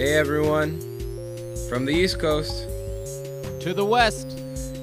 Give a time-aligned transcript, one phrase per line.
[0.00, 0.80] Hey everyone,
[1.68, 2.62] from the East Coast,
[3.60, 4.28] To the west.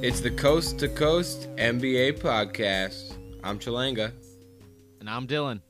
[0.04, 3.18] it's the Coast to Coast NBA podcast.
[3.44, 4.12] I'm Chalanga,
[5.00, 5.62] And I'm Dylan.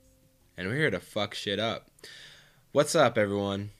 [0.58, 1.88] and we're here to fuck shit up.
[2.72, 3.70] What's up, everyone?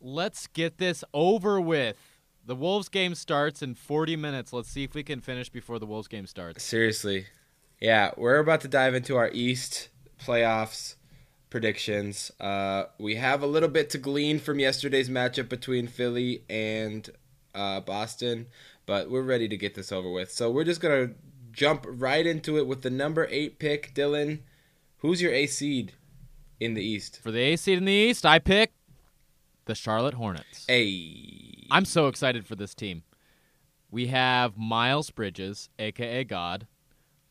[0.00, 2.18] Let's get this over with.
[2.44, 4.52] The Wolves game starts in 40 minutes.
[4.52, 6.64] Let's see if we can finish before the Wolves game starts.
[6.64, 7.26] Seriously,
[7.80, 9.88] yeah, we're about to dive into our East
[10.20, 10.96] playoffs
[11.50, 12.30] predictions.
[12.40, 17.10] Uh, we have a little bit to glean from yesterday's matchup between Philly and
[17.54, 18.46] uh, Boston,
[18.86, 20.30] but we're ready to get this over with.
[20.30, 21.10] So we're just gonna
[21.52, 24.40] jump right into it with the number eight pick, Dylan.
[24.98, 25.92] Who's your A seed
[26.60, 27.20] in the East?
[27.22, 28.72] For the A seed in the East, I pick
[29.64, 30.66] the Charlotte Hornets.
[30.68, 31.66] A.
[31.70, 33.02] I'm so excited for this team.
[33.90, 36.66] We have Miles Bridges, aka God.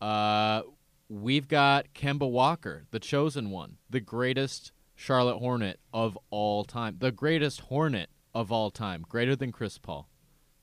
[0.02, 0.64] Uh,
[1.10, 7.12] we've got Kemba Walker, the chosen one, the greatest Charlotte Hornet of all time, the
[7.12, 10.08] greatest Hornet of all time, greater than Chris Paul.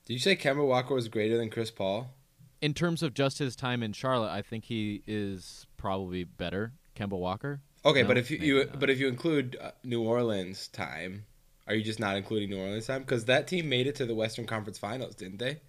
[0.05, 2.13] Did you say Kemba Walker was greater than Chris Paul?
[2.61, 6.73] In terms of just his time in Charlotte, I think he is probably better.
[6.95, 7.59] Kemba Walker.
[7.85, 11.25] Okay, No, but if you, you but if you include uh, New Orleans time,
[11.67, 13.01] are you just not including New Orleans time?
[13.01, 15.59] Because that team made it to the Western Conference Finals, didn't they?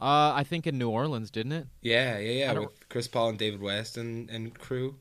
[0.00, 1.66] Uh, I think in New Orleans, didn't it?
[1.80, 2.58] Yeah, yeah, yeah.
[2.58, 4.96] With Chris Paul and David West and, and crew.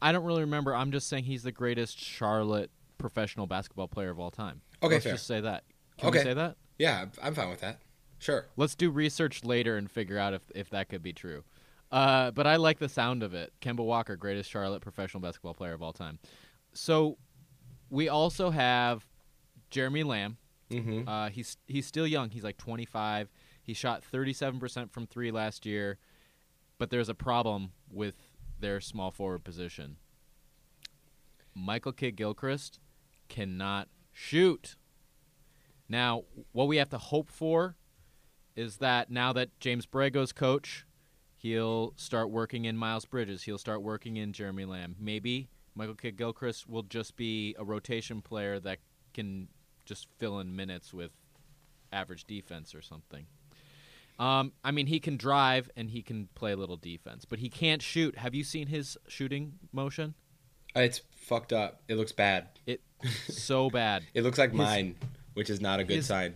[0.00, 0.74] I don't really remember.
[0.74, 4.60] I'm just saying he's the greatest Charlotte professional basketball player of all time.
[4.82, 5.12] Okay, Let's fair.
[5.14, 5.64] just say that.
[5.98, 6.18] Can Okay.
[6.18, 6.56] we say that?
[6.78, 7.80] Yeah, I'm- fine with that.
[8.18, 8.46] Sure.
[8.56, 11.44] Let's do research later and figure out if if that could be true.
[11.90, 13.52] Uh, but I like the sound of it.
[13.60, 16.18] Kemba Walker, greatest Charlotte professional basketball player of all time.
[16.72, 17.18] So
[17.90, 19.06] we also have
[19.70, 20.38] Jeremy Lamb.
[20.70, 21.06] Mm-hmm.
[21.08, 22.30] Uh, he's he's still young.
[22.30, 23.28] He's like 25.
[23.62, 25.98] He shot 37% from three last year,
[26.78, 28.16] but there's a problem with
[28.58, 29.96] their small forward position.
[31.54, 32.80] Michael Kidd Gilchrist
[33.28, 34.76] cannot shoot.
[35.88, 37.76] Now, what we have to hope for
[38.56, 40.86] is that now that James Borrego's coach,
[41.36, 43.44] he'll start working in Miles Bridges.
[43.44, 44.96] He'll start working in Jeremy Lamb.
[44.98, 48.78] Maybe Michael Kidd Gilchrist will just be a rotation player that
[49.14, 49.48] can
[49.84, 51.12] just fill in minutes with
[51.92, 53.26] average defense or something.
[54.22, 57.48] Um, I mean, he can drive and he can play a little defense, but he
[57.48, 58.16] can't shoot.
[58.16, 60.14] Have you seen his shooting motion?
[60.76, 61.82] It's fucked up.
[61.88, 62.46] It looks bad.
[62.64, 62.82] It
[63.28, 64.04] so bad.
[64.14, 64.94] It looks like His- mine,
[65.34, 66.34] which is not a good his- sign.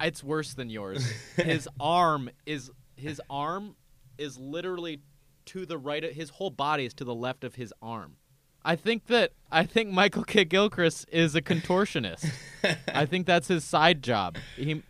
[0.00, 1.04] It's worse than yours.
[1.36, 3.76] His arm is his arm
[4.18, 5.00] is literally
[5.46, 6.02] to the right.
[6.02, 8.16] Of, his whole body is to the left of his arm.
[8.64, 12.32] I think that I think Michael Kidd Gilchrist is a contortionist.
[12.94, 14.38] I think that's his side job.
[14.56, 14.82] He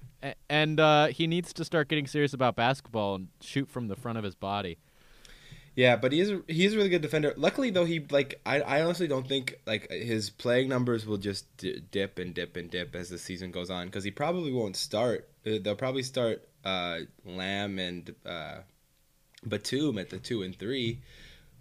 [0.49, 4.19] and uh, he needs to start getting serious about basketball and shoot from the front
[4.19, 4.79] of his body.
[5.77, 7.33] Yeah, but he is a, he is a really good defender.
[7.37, 11.57] Luckily though, he like I, I honestly don't think like his playing numbers will just
[11.57, 14.77] d- dip and dip and dip as the season goes on because he probably won't
[14.77, 15.29] start.
[15.47, 18.59] Uh, They'll probably start uh, Lamb and uh,
[19.47, 21.01] Batum at the two and three,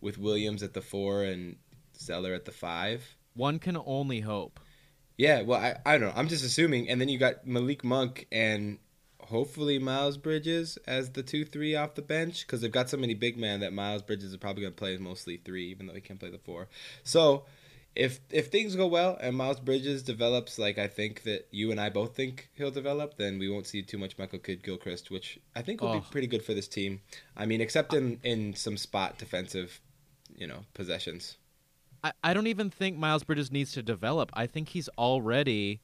[0.01, 1.57] with Williams at the four and
[1.97, 3.15] Zeller at the five.
[3.35, 4.59] One can only hope.
[5.19, 6.13] Yeah, well, I, I don't know.
[6.15, 6.89] I'm just assuming.
[6.89, 8.77] And then you got Malik Monk and
[9.19, 13.13] hopefully Miles Bridges as the 2 3 off the bench because they've got so many
[13.13, 15.99] big men that Miles Bridges is probably going to play mostly 3, even though he
[15.99, 16.69] can't play the 4.
[17.03, 17.43] So
[17.95, 21.81] if if things go well and Miles Bridges develops like I think that you and
[21.81, 25.37] I both think he'll develop, then we won't see too much Michael Kidd Gilchrist, which
[25.53, 26.11] I think will be Oh.
[26.11, 27.01] pretty good for this team.
[27.35, 29.81] I mean, except in, in some spot defensive,
[30.33, 31.35] you know, possessions.
[32.03, 34.31] I, I don't even think Miles Bridges needs to develop.
[34.33, 35.81] I think he's already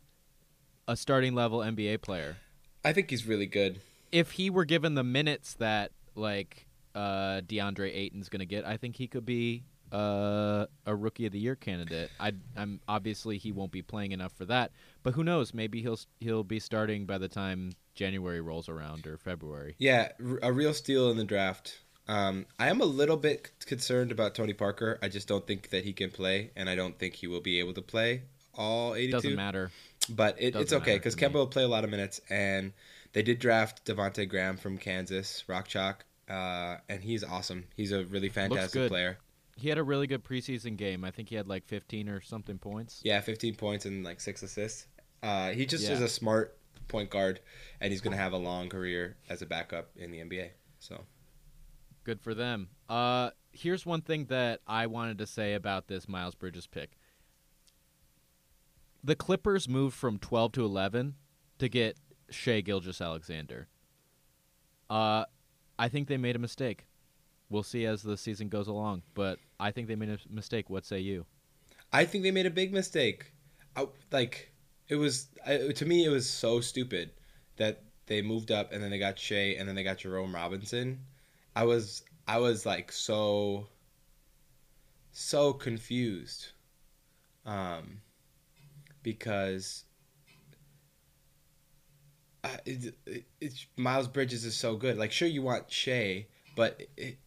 [0.88, 2.38] a starting level NBA player.
[2.84, 3.82] I think he's really good.
[4.12, 8.78] if he were given the minutes that like uh, DeAndre Ayton's going to get, I
[8.78, 12.10] think he could be uh, a rookie of the year candidate.
[12.20, 14.72] I, I'm obviously he won't be playing enough for that,
[15.04, 15.54] but who knows?
[15.54, 19.76] Maybe he'll he'll be starting by the time January rolls around or February.
[19.78, 21.80] Yeah, r- a real steal in the draft.
[22.08, 25.00] Um, I am a little bit concerned about Tony Parker.
[25.02, 27.60] I just don't think that he can play, and I don't think he will be
[27.60, 28.24] able to play
[28.54, 29.12] all 82.
[29.12, 29.72] Doesn't matter.
[30.10, 31.16] But it, it's okay because.
[31.16, 32.74] Kemba will play a lot of minutes, and
[33.14, 37.66] they did draft Devonte Graham from Kansas, Rock Chalk, uh, and he's awesome.
[37.76, 39.18] He's a really fantastic player.
[39.58, 41.06] He had a really good preseason game.
[41.06, 43.00] I think he had like 15 or something points.
[43.04, 44.86] Yeah, 15 points and like six assists.
[45.24, 45.94] Uh, he just Yeah.
[45.94, 46.58] is a smart
[46.88, 47.40] point guard,
[47.80, 50.50] and he's going to have a long career as a backup in the NBA.
[50.80, 51.06] So
[52.06, 52.70] Good for them.
[52.88, 56.98] Uh, here's one thing that I wanted to say about this Miles Bridges pick.
[59.04, 61.16] The Clippers moved from 12 to 11
[61.60, 61.98] to get
[62.30, 63.68] Shai Gilgeous-Alexander.
[64.90, 65.26] Uh,
[65.78, 66.86] I think they made a mistake.
[67.50, 70.70] We'll see as the season goes along, but I think they made a mistake.
[70.70, 71.26] What say you?
[71.92, 73.32] I think they made a big mistake.
[73.76, 74.52] I, like
[74.88, 77.12] it was I, to me it was so stupid
[77.58, 81.00] that they moved up and then they got Shea and then they got Jerome Robinson.
[81.56, 83.68] I was I was like so
[85.12, 86.50] so confused.
[87.46, 88.02] Um
[89.04, 89.84] because
[92.44, 94.98] uh, it, it, it's Miles Bridges is so good.
[94.98, 97.18] Like sure you want Shai, but it,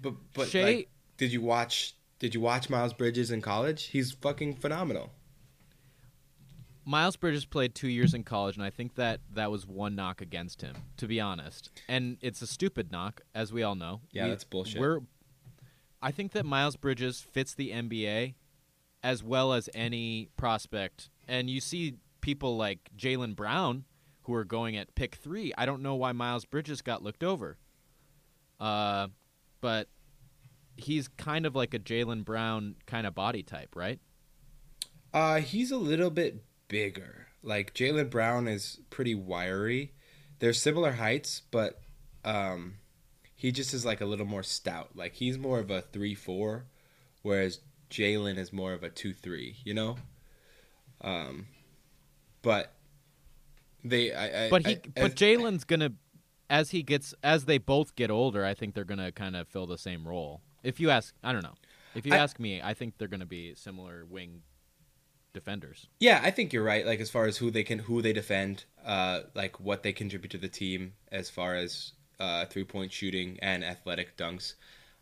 [0.00, 3.84] but but Shai- like, did you watch did you watch Miles Bridges in college?
[3.84, 5.10] He's fucking phenomenal.
[6.84, 10.20] Miles Bridges played two years in college, and I think that that was one knock
[10.20, 11.70] against him, to be honest.
[11.88, 14.00] And it's a stupid knock, as we all know.
[14.12, 14.80] Yeah, We- that's bullshit.
[14.80, 15.00] We're,
[16.02, 18.34] I think that Miles Bridges fits the NBA
[19.02, 21.10] as well as any prospect.
[21.28, 23.84] And you see people like Jaylen Brown
[24.22, 25.52] who are going at pick three.
[25.56, 27.58] I don't know why Miles Bridges got looked over.
[28.58, 29.08] Uh,
[29.60, 29.88] but
[30.76, 34.00] he's kind of like a Jaylen Brown kind of body type, right?
[35.12, 37.26] Uh, he's a little bit bigger.
[37.42, 39.92] Like Jaylen Brown is pretty wiry.
[40.38, 41.80] They're similar heights, but
[42.24, 42.76] um,
[43.34, 44.90] he just is like a little more stout.
[44.94, 46.64] Like he's more of a three four,
[47.22, 49.56] whereas Jaylen is more of a two three.
[49.64, 49.96] You know.
[51.02, 51.46] Um,
[52.42, 52.74] but
[53.84, 55.92] they, I, I But he, I- but Jaylen's gonna,
[56.50, 59.66] as he gets, as they both get older, I think they're gonna kind of fill
[59.66, 60.42] the same role.
[60.62, 61.54] If you ask, I don't know.
[61.94, 64.42] If you I- ask me, I think they're gonna be similar wing
[65.32, 65.86] defenders.
[65.98, 66.86] Yeah, I think you're right.
[66.86, 70.30] Like as far as who they can, who they defend, uh, like what they contribute
[70.30, 74.54] to the team as far as uh, three point shooting and athletic dunks.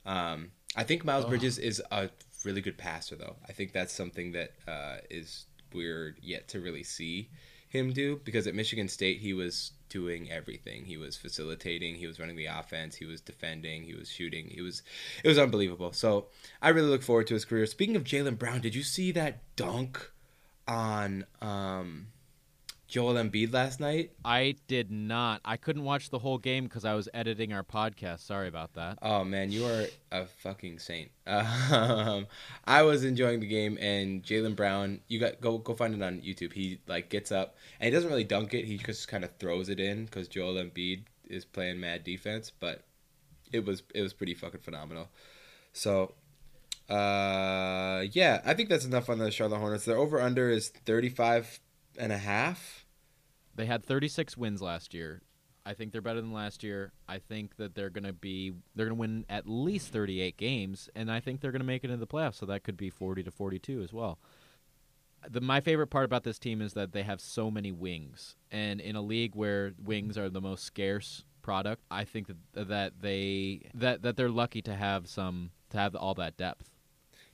[0.06, 1.30] Um, I think Miles Ugh.
[1.30, 2.10] Bridges is a
[2.44, 3.36] really good passer, though.
[3.48, 7.28] I think that's something that uh, is weird yet to really see
[7.68, 10.84] him do because at Michigan State he was doing everything.
[10.84, 14.48] He was facilitating, he was running the offense, he was defending, he was shooting.
[14.48, 14.82] He was
[15.22, 15.92] it was unbelievable.
[15.92, 16.26] So
[16.62, 17.66] I really look forward to his career.
[17.66, 20.10] Speaking of Jaylen Brown, did you see that dunk
[20.68, 22.08] on um,
[22.86, 24.12] Joel Embiid last night?
[24.24, 25.40] I did not.
[25.44, 28.20] I couldn't watch the whole game because I was editing our podcast.
[28.20, 28.98] Sorry about that.
[29.02, 31.10] Oh man, you are a fucking saint.
[31.70, 32.26] Um,
[32.64, 36.20] I was enjoying the game, and Jaylen Brown, you got go go find it on
[36.20, 36.52] YouTube.
[36.52, 38.64] He like gets up and he doesn't really dunk it.
[38.64, 42.84] He just kind of throws it in because Joel Embiid is playing mad defense, but
[43.52, 45.08] it was it was pretty fucking phenomenal.
[45.72, 46.14] So,
[46.88, 49.84] uh, yeah, I think that's enough on the Charlotte Hornets.
[49.84, 51.60] Their over under is 35
[51.98, 52.86] and a half.
[53.54, 55.22] They had 36 wins last year.
[55.66, 56.92] I think they're better than last year.
[57.06, 60.88] I think that they're going to be they're going to win at least 38 games
[60.94, 62.88] and I think they're going to make it into the playoffs, so that could be
[62.88, 64.18] 40 to 42 as well.
[65.28, 68.36] The, my favorite part about this team is that they have so many wings.
[68.50, 72.92] And in a league where wings are the most scarce product, I think that that
[73.02, 76.70] they that that they're lucky to have some to have all that depth.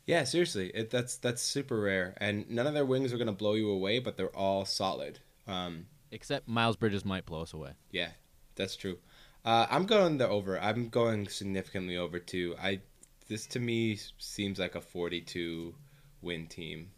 [0.07, 3.55] Yeah, seriously, it, that's that's super rare, and none of their wings are gonna blow
[3.55, 5.21] you away, but they're all solid.
[5.47, 7.73] Um, Except Miles Bridges might blow us away.
[7.91, 8.11] yeah,
[8.55, 8.99] that's true.
[9.45, 10.59] Uh, I'm going the over.
[10.61, 12.55] I'm going significantly over too.
[12.63, 12.81] I
[13.29, 15.75] this to me seems like a 42
[16.23, 16.91] win team,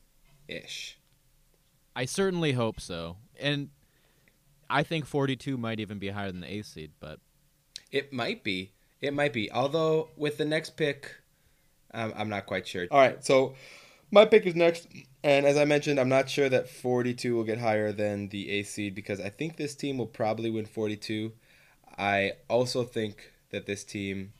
[0.48, 0.98] ish.
[1.94, 3.16] I certainly hope so.
[3.38, 3.70] And
[4.68, 7.20] I think 42 might even be higher than the eighth seed, but
[7.92, 8.72] It might be.
[9.00, 9.50] It might be.
[9.50, 11.14] Although with the next pick,
[11.94, 12.86] um, I'm not quite sure.
[12.90, 13.54] All right, so
[14.10, 14.86] my pick is next,
[15.24, 18.68] and as I mentioned, I'm not sure that 42 will get higher than the eighth
[18.68, 21.32] seed because I think this team will probably win 42.
[21.98, 24.32] I also think that this team,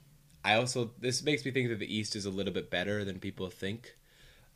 [0.44, 3.18] I also this makes me think that the East is a little bit better than
[3.18, 3.96] people think,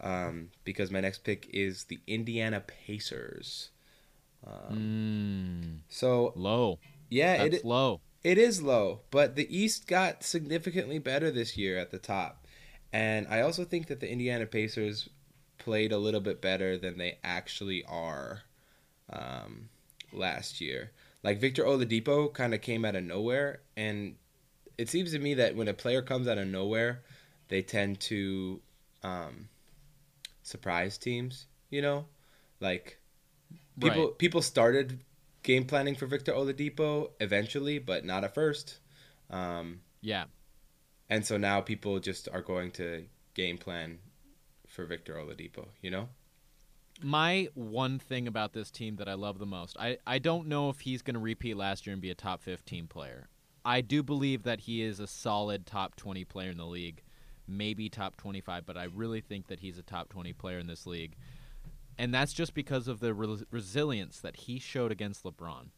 [0.00, 3.70] um, because my next pick is the Indiana Pacers.
[4.72, 6.78] mm, So low.
[7.08, 8.00] yeah, That's it low.
[8.22, 12.39] it is low, but the East got significantly better this year at the top.
[12.92, 15.08] And I also think that the Indiana Pacers
[15.58, 18.42] played a little bit better than they actually are
[19.10, 19.68] um,
[20.12, 20.90] last year.
[21.22, 24.16] Like Victor Oladipo kind of came out of nowhere, and
[24.78, 27.02] it seems to me that when a player comes out of nowhere,
[27.48, 28.60] they tend to
[29.02, 29.48] um,
[30.42, 31.46] surprise teams.
[31.68, 32.06] You know,
[32.58, 32.98] like
[33.80, 34.18] people Right.
[34.18, 35.00] people started
[35.42, 38.78] game planning for Victor Oladipo eventually, but not at first.
[39.30, 40.24] Um, Yeah.
[41.10, 43.98] And so now people just are going to game plan
[44.68, 46.08] for Victor Oladipo, you know?
[47.02, 50.70] My one thing about this team that I love the most, I, I don't know
[50.70, 53.28] if he's going to repeat last year and be a top 15 player.
[53.64, 57.02] I do believe that he is a solid top 20 player in the league,
[57.46, 60.86] maybe top 25, but I really think that he's a top 20 player in this
[60.86, 61.16] league.
[61.98, 65.68] And that's just because of the re- resilience that he showed against LeBron.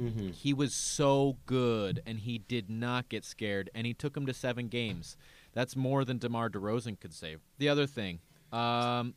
[0.00, 0.30] Mm-hmm.
[0.30, 4.34] He was so good, and he did not get scared, and he took him to
[4.34, 5.16] seven games.
[5.52, 7.40] That's more than DeMar DeRozan could save.
[7.58, 8.18] The other thing,
[8.52, 9.14] um,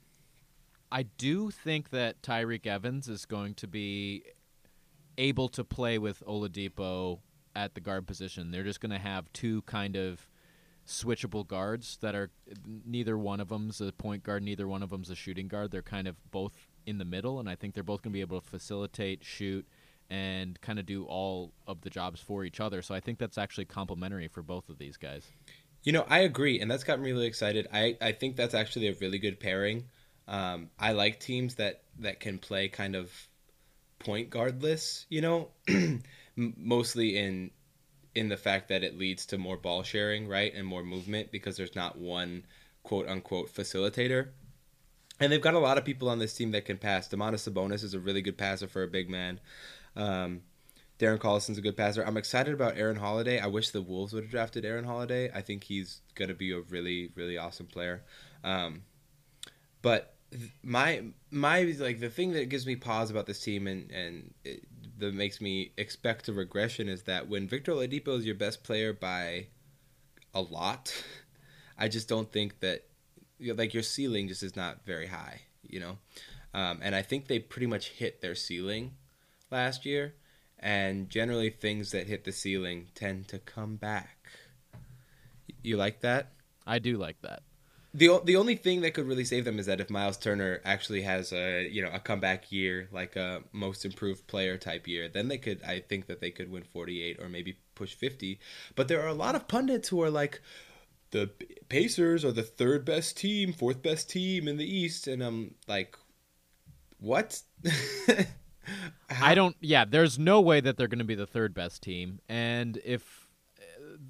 [0.92, 4.24] I do think that Tyreke Evans is going to be
[5.18, 7.20] able to play with Oladipo
[7.56, 8.52] at the guard position.
[8.52, 10.30] They're just going to have two kind of
[10.88, 12.30] switchable guards that are
[12.86, 15.72] neither one of them's a point guard, neither one of them's a shooting guard.
[15.72, 16.54] They're kind of both
[16.86, 19.68] in the middle, and I think they're both going to be able to facilitate, shoot,
[20.10, 22.82] and kind of do all of the jobs for each other.
[22.82, 25.24] So I think that's actually complementary for both of these guys.
[25.84, 27.68] You know, I agree, and that's got me really excited.
[27.72, 29.86] I, I think that's actually a really good pairing.
[30.28, 33.12] Um, I like teams that, that can play kind of
[34.00, 35.50] point guardless, you know,
[36.36, 37.52] mostly in
[38.16, 41.56] in the fact that it leads to more ball sharing, right, and more movement because
[41.56, 42.44] there's not one
[42.82, 44.30] quote unquote facilitator.
[45.20, 47.08] And they've got a lot of people on this team that can pass.
[47.08, 49.40] Domantas Sabonis is a really good passer for a big man.
[49.98, 50.42] Um,
[51.00, 52.04] Darren Collison's a good passer.
[52.04, 53.40] I'm excited about Aaron Holiday.
[53.40, 55.30] I wish the Wolves would have drafted Aaron Holiday.
[55.34, 58.04] I think he's going to be a really, really awesome player.
[58.44, 58.84] Um,
[59.82, 60.16] but
[60.64, 64.64] my my like the thing that gives me pause about this team and and it,
[64.98, 68.94] that makes me expect a regression is that when Victor Oladipo is your best player
[68.94, 69.48] by
[70.34, 70.94] a lot,
[71.78, 72.86] I just don't think that
[73.40, 75.98] like your ceiling just is not very high, you know.
[76.56, 78.94] Um, and I think they pretty much hit their ceiling
[79.52, 80.16] last year,
[80.60, 84.30] and generally things that hit the ceiling tend to come back.
[85.64, 86.34] You like that?
[86.66, 87.44] I do like that
[87.98, 91.02] the the only thing that could really save them is that if Miles Turner actually
[91.02, 95.28] has a you know a comeback year, like a most improved player type year, then
[95.28, 95.64] they could.
[95.64, 98.40] I think that they could win 48 or maybe push 50.
[98.76, 100.42] But there are a lot of pundits who are like,
[101.12, 101.32] the
[101.70, 105.98] Pacers are the third best team, fourth best team in the East, and I'm like,
[107.00, 107.42] what?
[109.10, 109.56] I don't.
[109.62, 113.28] Yeah, there's no way that they're going to be the third best team, and if
[113.60, 113.64] eh,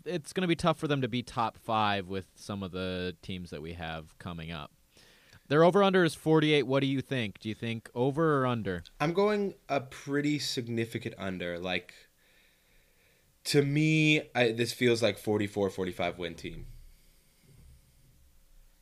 [0.05, 3.15] it's going to be tough for them to be top five with some of the
[3.21, 4.71] teams that we have coming up.
[5.49, 6.63] Their over under is 48.
[6.63, 7.39] What do you think?
[7.39, 8.83] Do you think over or under?
[8.99, 11.57] I'm going a pretty significant under.
[11.57, 11.93] Like,
[13.45, 16.65] to me, I, this feels like 44 45 win team.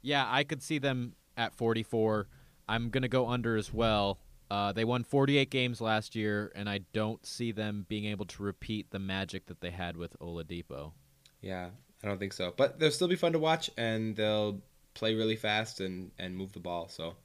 [0.01, 2.27] Yeah, I could see them at 44.
[2.67, 4.19] I'm going to go under as well.
[4.55, 8.41] Uh, they won 48 games last year, and I don't see them being able to
[8.41, 10.93] repeat the magic that they had with Oladipo.
[11.41, 11.71] Yeah,
[12.01, 12.53] I don't think so.
[12.55, 14.61] But they'll still be fun to watch, and they'll
[14.93, 16.87] play really fast and and move the ball.
[16.87, 17.17] So,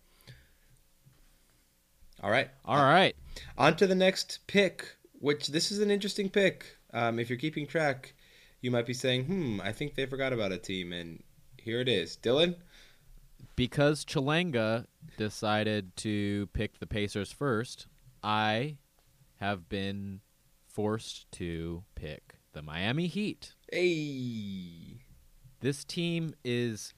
[2.20, 3.14] all right, all right.
[3.56, 4.96] On to the next pick.
[5.20, 6.78] Which this is an interesting pick.
[6.92, 8.12] Um, if you're keeping track,
[8.60, 11.22] you might be saying, "Hmm, I think they forgot about a team," and
[11.58, 12.56] here it is, Dylan.
[13.61, 14.87] Because Chalanga
[15.19, 17.88] decided to pick the Pacers first,
[18.23, 18.79] I
[19.38, 20.23] have been
[20.67, 23.52] forced to pick the Miami Heat.
[23.71, 25.05] Hey.
[25.61, 26.95] This team is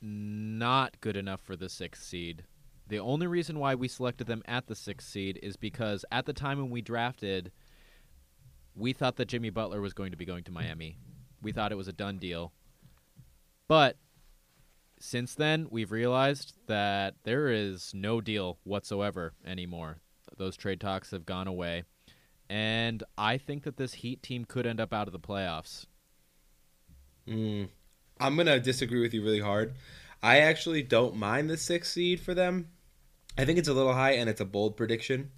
[0.00, 2.44] not good enough for the sixth seed.
[2.86, 6.32] The only reason why we selected them at the sixth seed is because at the
[6.32, 7.50] time when we drafted,
[8.76, 10.96] we thought that Jimmy Butler was going to be going to Miami.
[11.42, 12.52] We thought it was a done deal.
[13.66, 13.96] But
[15.04, 19.98] since then, we've realized that there is no deal whatsoever anymore.
[20.38, 21.82] Those trade talks have gone away.
[22.48, 25.84] And I think that this Heat team could end up out of the playoffs.
[27.28, 27.68] Mm,
[28.18, 29.74] I'm gonna disagree with you really hard.
[30.22, 32.70] I actually don't mind the sixth seed for them.
[33.36, 35.32] I think it's a little high and it's a bold prediction.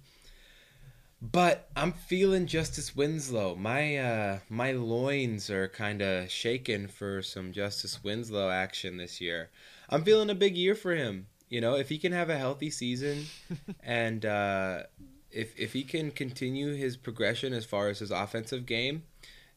[1.19, 3.55] But I'm feeling Justice Winslow.
[3.55, 9.49] My uh, my loins are kind of shaken for some Justice Winslow action this year.
[9.89, 11.27] I'm feeling a big year for him.
[11.49, 13.25] You know, if he can have a healthy season,
[13.83, 14.83] and uh,
[15.31, 19.03] if if he can continue his progression as far as his offensive game,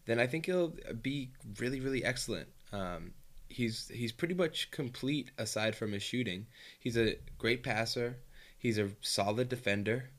[0.07, 2.49] then I think he'll be really, really excellent.
[2.73, 3.12] Um,
[3.49, 6.47] he's he's pretty much complete aside from his shooting.
[6.79, 8.17] He's a great passer.
[8.57, 10.11] He's a solid defender,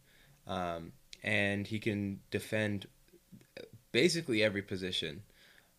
[0.47, 2.87] um, and he can defend
[3.91, 5.23] basically every position.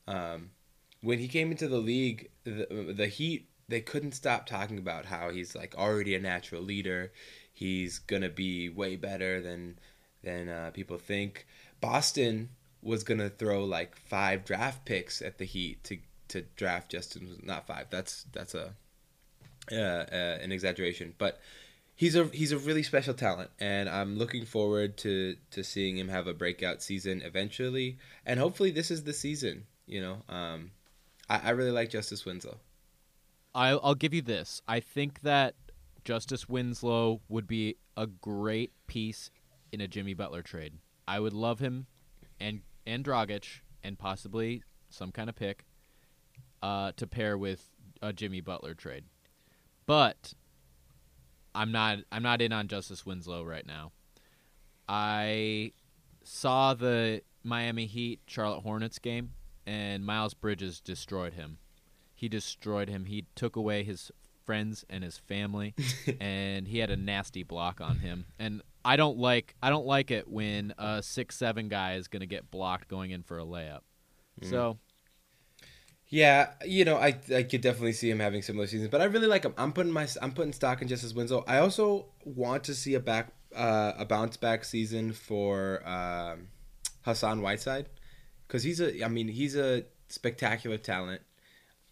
[0.07, 0.51] Um,
[1.01, 5.31] when he came into the league, the, the Heat they couldn't stop talking about how
[5.31, 7.13] he's like already a natural leader.
[7.53, 9.79] He's gonna be way better than
[10.23, 11.47] than uh, people think.
[11.81, 12.51] Boston
[12.83, 17.41] was gonna throw like five draft picks at the Heat to to draft Justin.
[17.43, 17.87] Not five.
[17.91, 18.75] That's that's a
[19.71, 21.41] uh, uh, an exaggeration, but
[21.95, 26.09] he's a he's a really special talent, and I'm looking forward to to seeing him
[26.09, 29.67] have a breakout season eventually, and hopefully this is the season.
[29.87, 30.73] You know, um,
[31.29, 32.59] I, I really like Justice Winslow.
[33.55, 34.63] I'll, I'll give you this.
[34.67, 35.55] I think that
[36.05, 39.31] Justice Winslow would be a great piece
[39.71, 40.75] in a Jimmy Butler trade.
[41.07, 41.87] I would love him
[42.41, 45.65] and and Dragic and possibly some kind of pick
[46.63, 47.71] uh, to pair with
[48.01, 49.05] a Jimmy Butler trade.
[49.87, 50.35] But
[51.55, 53.93] I'm not I'm not in on Justice Winslow right now.
[54.89, 55.73] I
[56.25, 59.31] saw the Miami Heat Charlotte Hornets game
[59.67, 61.59] and Miles Bridges destroyed him.
[62.15, 63.07] He destroyed him.
[63.07, 64.11] He took away his
[64.45, 65.75] friends and his family
[66.21, 68.27] and he had a nasty block on him.
[68.39, 72.27] And I don't like I don't like it when a six seven guy is gonna
[72.27, 73.81] get blocked going in for a layup.
[74.41, 74.51] Mm.
[74.51, 74.79] So
[76.13, 79.27] Yeah, you know, I I could definitely see him having similar seasons, but I really
[79.27, 79.55] like him.
[79.57, 81.43] I'm putting my I'm putting stock in Justice Winslow.
[81.47, 86.49] I also want to see a back uh, a bounce back season for um,
[87.01, 87.87] Hassan Whiteside
[88.47, 91.23] because he's a I mean he's a spectacular talent.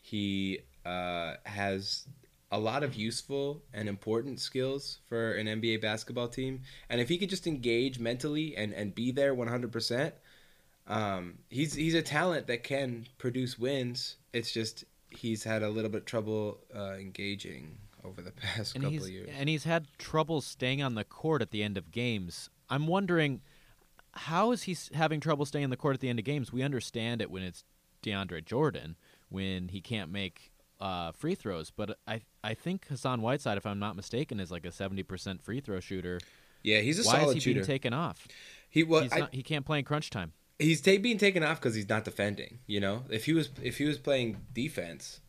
[0.03, 2.07] He uh, has
[2.53, 6.61] a lot of useful and important skills for an NBA basketball team,
[6.91, 10.15] and if he could just engage mentally and and be there 100 percent
[10.87, 14.17] um, he's he's a talent that can produce wins.
[14.33, 18.85] It's just he's had a little bit of trouble uh, engaging over the past and
[18.85, 19.29] couple of years.
[19.39, 22.49] and he's had trouble staying on the court at the end of games.
[22.69, 23.41] I'm wondering
[24.13, 26.53] how is he having trouble staying on the court at the end of games?
[26.53, 27.65] We understand it when it's
[28.03, 28.97] DeAndre Jordan
[29.29, 33.79] when he can't make uh, free throws, but I I think Hassan Whiteside, if I'm
[33.79, 36.19] not mistaken, is like a 70% free throw shooter.
[36.63, 37.55] yeah, he's a Why is he shooter.
[37.61, 38.27] being taken off?
[38.71, 40.33] he well, He's I, not, he can't play in crunch time.
[40.61, 42.59] He's ta- being taken off because he's not defending.
[42.67, 45.21] You know, if he was if he was playing defense,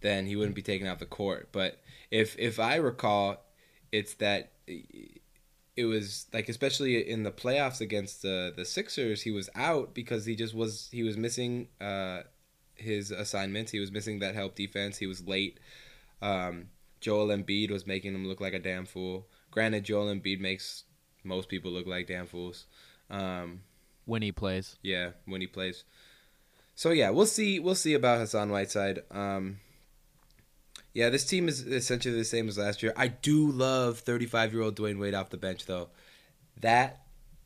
[0.00, 1.50] then he wouldn't be taken off the court.
[1.52, 1.80] But
[2.10, 3.44] if if I recall,
[3.92, 4.52] it's that
[5.76, 10.24] it was like especially in the playoffs against the the Sixers, he was out because
[10.24, 12.22] he just was he was missing uh,
[12.74, 13.70] his assignments.
[13.70, 14.96] He was missing that help defense.
[14.98, 15.60] He was late.
[16.20, 19.28] Um, Joel Embiid was making him look like a damn fool.
[19.50, 20.84] Granted, Joel Embiid makes
[21.22, 22.66] most people look like damn fools.
[23.10, 23.60] Um,
[24.08, 25.84] When he plays, yeah, when he plays.
[26.74, 27.60] So yeah, we'll see.
[27.60, 29.00] We'll see about Hassan Whiteside.
[29.10, 29.58] Um,
[30.94, 32.94] yeah, this team is essentially the same as last year.
[32.96, 35.90] I do love 35 year old Dwyane Wade off the bench though.
[36.60, 37.02] That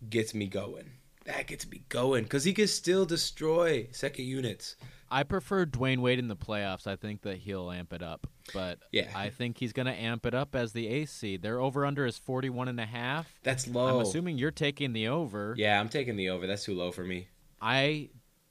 [0.08, 0.90] gets me going.
[1.24, 4.76] That gets me going because he can still destroy second units.
[5.12, 6.86] I prefer Dwyane Wade in the playoffs.
[6.86, 9.10] I think that he'll amp it up, but Yeah.
[9.14, 11.42] I think he's going to amp it up as the ace seed.
[11.42, 13.30] Their over under is 41 and a half.
[13.42, 13.98] That's low.
[14.00, 15.54] I'm assuming you're taking the over.
[15.58, 16.46] Yeah, I'm taking the over.
[16.46, 17.28] That's too low for me.
[17.60, 18.08] I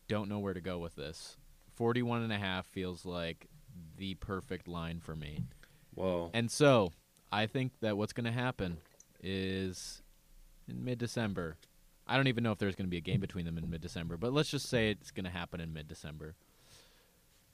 [0.08, 1.36] don't know where to go with this.
[1.78, 3.48] 41 and a half feels like
[3.98, 5.40] the perfect line for me.
[5.96, 6.30] Whoa.
[6.34, 6.92] And so,
[7.32, 8.78] I think that what's going to happen
[9.24, 10.04] is
[10.68, 11.58] in mid-December.
[12.08, 14.18] I don't even know if there's going to be a game between them in mid-December,
[14.18, 16.36] but let's just say it's going to happen in mid-December.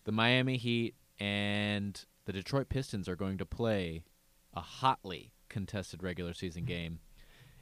[0.07, 4.05] The Miami Heat and the Detroit Pistons are going to play
[4.53, 6.69] a hotly contested regular season mm-hmm.
[6.69, 6.99] game.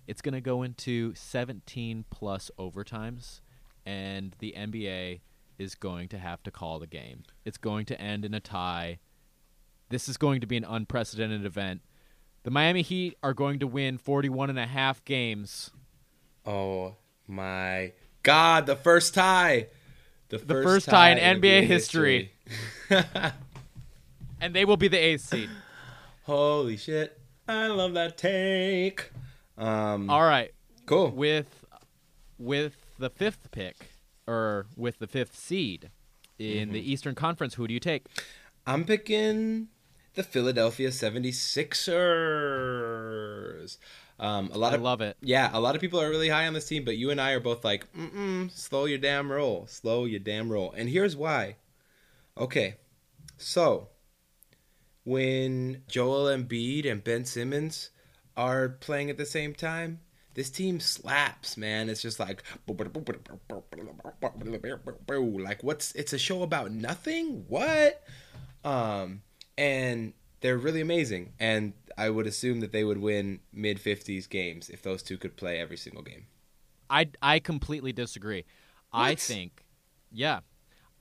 [0.05, 3.41] It's going to go into 17 plus overtimes
[3.83, 5.21] and the NBA
[5.57, 7.23] is going to have to call the game.
[7.45, 8.99] It's going to end in a tie.
[9.89, 11.81] This is going to be an unprecedented event.
[12.43, 15.71] The Miami Heat are going to win 41 and a half games.
[16.45, 16.93] Oh
[17.25, 18.67] my God!
[18.67, 19.69] The first tie.
[20.29, 22.31] The first, first tie in NBA history.
[24.41, 25.49] And they will be the eighth seed.
[26.23, 27.19] Holy shit!
[27.47, 29.11] I love that take.
[29.57, 30.51] Um, All right.
[30.85, 31.09] cool.
[31.09, 31.65] With
[32.37, 33.91] with the fifth pick
[34.27, 35.89] or with the fifth seed
[36.37, 38.05] in the Eastern Conference, who do you take?
[38.67, 39.69] I'm picking
[40.15, 43.77] the Philadelphia 76ers.
[44.17, 45.17] Um, a lot I of love it.
[45.21, 47.31] yeah, a lot of people are really high on this team, but you and I
[47.31, 50.71] are both like, mm slow your damn roll, slow your damn roll.
[50.71, 51.57] And here's why.
[52.37, 52.75] Okay,
[53.37, 53.89] so
[55.03, 57.89] when Joel Embiid and Ben Simmons
[58.37, 59.99] are playing at the same time,
[60.33, 61.89] this team slaps, man.
[61.89, 62.43] It's just like
[65.43, 67.45] like what's it's a show about nothing?
[67.47, 68.03] What?
[68.63, 69.21] Um
[69.57, 74.69] and they're really amazing and I would assume that they would win mid 50s games
[74.69, 76.25] if those two could play every single game.
[76.89, 78.45] I I completely disagree.
[78.93, 79.65] I think,
[80.11, 80.39] yeah,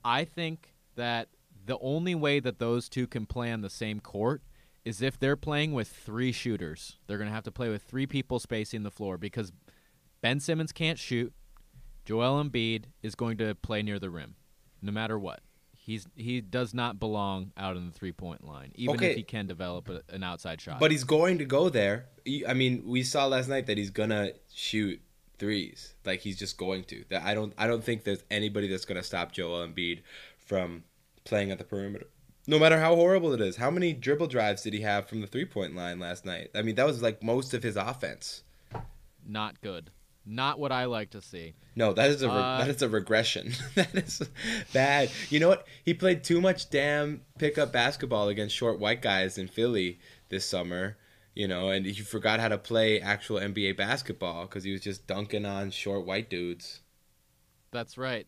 [0.03, 1.29] I think that
[1.65, 4.41] the only way that those two can play on the same court
[4.83, 6.97] is if they're playing with three shooters.
[7.07, 9.51] They're going to have to play with three people spacing the floor because
[10.21, 11.33] Ben Simmons can't shoot.
[12.05, 14.35] Joel Embiid is going to play near the rim,
[14.81, 15.39] no matter what.
[15.87, 19.11] He's he does not belong out in the three point line, even Okay.
[19.11, 20.79] if he can develop a, an outside shot.
[20.79, 22.07] But he's going to go there.
[22.47, 24.99] I mean, we saw last night that he's gonna shoot
[25.37, 25.93] threes.
[26.03, 27.05] Like he's just going to.
[27.09, 27.53] That I don't.
[27.55, 30.01] I don't think there's anybody that's gonna stop Joel Embiid
[30.39, 30.85] from
[31.23, 32.07] playing at the perimeter.
[32.47, 33.55] No matter how horrible it is.
[33.57, 36.49] How many dribble drives did he have from the three point line last night?
[36.55, 38.41] I mean, that was like most of his offense.
[39.23, 39.91] not good.
[40.25, 41.53] Not what I like to see.
[41.75, 43.51] No, that is a re- Uh, that is a regression.
[43.75, 44.21] that is
[44.73, 45.11] bad.
[45.29, 45.67] You know what?
[45.83, 50.97] He played too much damn pickup basketball against short white guys in Philly this summer.
[51.35, 55.05] you know, and he forgot how to play actual NBA basketball because he was just
[55.05, 56.81] dunking on short white dudes.
[57.71, 58.25] That's right.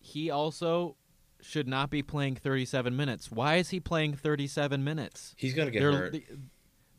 [0.00, 0.96] He also
[1.42, 3.30] should not be playing 37 minutes.
[3.30, 5.34] Why is he playing 37 minutes?
[5.36, 6.12] He's gonna get They're- hurt.
[6.12, 6.24] They,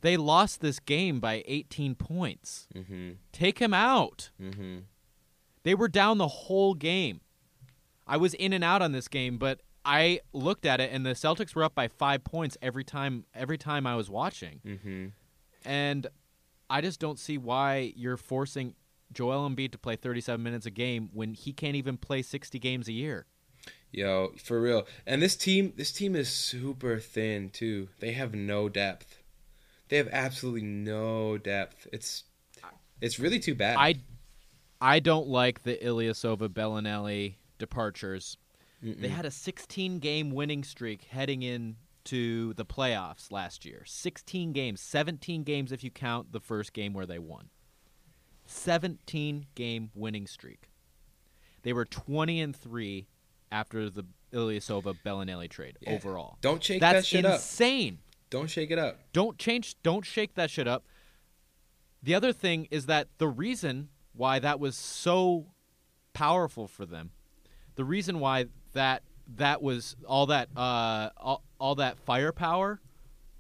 [0.06, 2.68] they lost this game by 18 points.
[2.76, 3.12] mm-hmm.
[3.32, 4.30] Take him out.
[4.42, 4.80] Mm-hmm.
[5.64, 7.22] They were down the whole game.
[8.06, 11.12] I was in and out on this game, but I looked at it and the
[11.12, 14.62] Celtics were up by 5 points every time every time I was watching.
[14.66, 15.06] Mm-hmm.
[15.68, 16.08] And
[16.70, 18.76] I just don't see why you're forcing
[19.12, 22.88] Joel Embiid to play 37 minutes a game when he can't even play 60 games
[22.88, 23.26] a year.
[23.92, 24.86] Yo, for real.
[25.08, 27.90] And this team, this team is super thin too.
[28.00, 29.15] They have no depth.
[29.96, 31.88] They have absolutely no depth.
[31.94, 32.26] It's
[33.00, 33.78] it's really too bad.
[33.78, 33.96] I
[34.82, 38.36] I don't like the Ilyasova Belinelli departures.
[38.82, 39.10] They Mm-mm.
[39.10, 43.84] had a 16 game winning streak heading into the playoffs last year.
[43.86, 47.48] 16 games, 17 games if you count the first game where they won.
[48.48, 50.68] 17 game winning streak.
[51.64, 53.08] They were 20 and 3
[53.50, 54.04] after the
[54.34, 55.94] Ilyasova Belinelli trade Yeah.
[55.94, 56.38] overall.
[56.42, 57.32] Don't shake that That's shit up.
[57.32, 58.00] That's insane.
[58.30, 59.00] Don't shake it up.
[59.14, 60.86] Don't change don't shake that shit up.
[62.02, 65.48] The other thing is that the reason why that was so
[66.14, 67.12] powerful for them,
[67.76, 69.04] the reason why that
[69.36, 72.82] that was all that uh all, all that firepower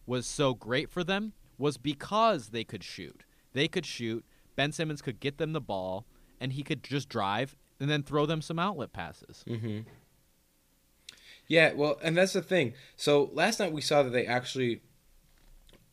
[0.05, 3.23] was so great for them was because they could shoot.
[3.53, 4.25] They could shoot.
[4.55, 6.05] Ben Simmons could get them the ball
[6.39, 9.43] and he could just drive and then throw them some outlet passes.
[9.47, 9.79] Mm-hmm.
[11.47, 12.73] Yeah, well, and that's the thing.
[12.95, 14.81] So last night we saw that they actually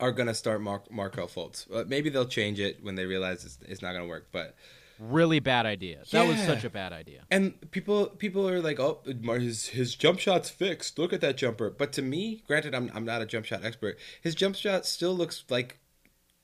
[0.01, 1.67] are gonna start Mark Markelle Fultz.
[1.73, 4.29] Uh, maybe they'll change it when they realize it's, it's not gonna work.
[4.33, 4.55] But
[4.99, 6.03] Really bad idea.
[6.13, 7.23] That was such a bad idea.
[7.31, 10.99] and people people are like, oh, his his jump shot's fixed.
[10.99, 11.71] Look at that jumper.
[11.71, 13.99] But to me, granted, I'm I'm not a jump shot expert.
[14.21, 15.79] His jump shot still looks like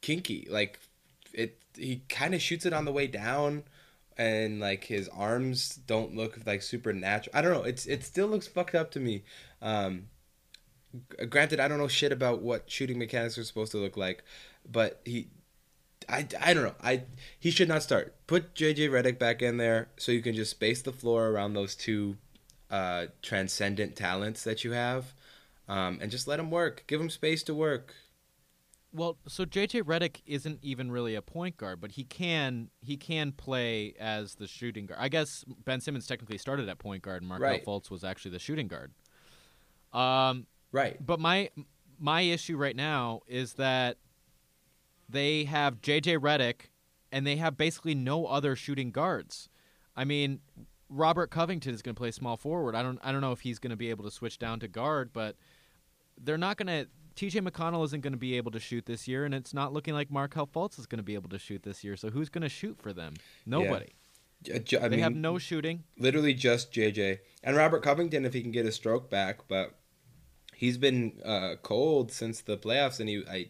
[0.00, 0.48] kinky.
[0.50, 0.80] Like
[1.32, 3.62] it, he kind of shoots it on the way down.
[4.18, 7.36] And like his arms don't look like super natural.
[7.36, 7.62] I don't know.
[7.62, 9.22] It's it still looks fucked up to me.
[9.62, 10.08] Um,
[11.28, 14.24] granted, I don't know shit about what shooting mechanics are supposed to look like,
[14.70, 15.28] but he,
[16.08, 16.74] I, I don't know.
[16.82, 17.04] I
[17.38, 18.14] he should not start.
[18.26, 21.74] Put JJ Redick back in there so you can just space the floor around those
[21.74, 22.16] two
[22.70, 25.14] uh, transcendent talents that you have,
[25.68, 26.84] um, and just let them work.
[26.86, 27.94] Give them space to work.
[28.98, 33.30] Well, so JJ Redick isn't even really a point guard, but he can he can
[33.32, 35.00] play as the shooting guard.
[35.00, 37.64] I guess Ben Simmons technically started at point guard, and Markelle Right.
[37.64, 38.92] Fultz was actually the shooting guard.
[39.92, 40.96] Um, Right.
[41.04, 41.50] but my
[41.98, 43.98] my issue right now is that
[45.08, 46.70] they have JJ Redick,
[47.12, 49.48] and they have basically no other shooting guards.
[49.96, 50.40] I mean,
[50.90, 52.74] Robert Covington is going to play small forward.
[52.74, 54.68] I don't I don't know if he's going to be able to switch down to
[54.68, 55.36] guard, but
[56.20, 56.90] they're not going to.
[57.18, 59.92] TJ McConnell isn't going to be able to shoot this year, and it's not looking
[59.92, 61.96] like Markelle Fultz is going to be able to shoot this year.
[61.96, 63.14] So who's going to shoot for them?
[63.44, 63.88] Nobody.
[64.42, 65.82] J- I they mean, have no shooting.
[65.98, 69.74] literally just JJ and Robert Covington if he can get his stroke back, but
[70.54, 73.48] he's been uh, cold since the playoffs, and he I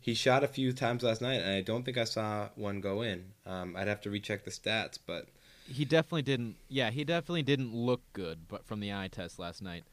[0.00, 3.02] he shot a few times last night, and I don't think I saw one go
[3.02, 3.26] in.
[3.46, 5.26] Um, I'd have to recheck the stats, but
[5.68, 6.56] He definitely didn't.
[6.68, 9.84] Yeah, he definitely didn't look good, but from the eye test last night.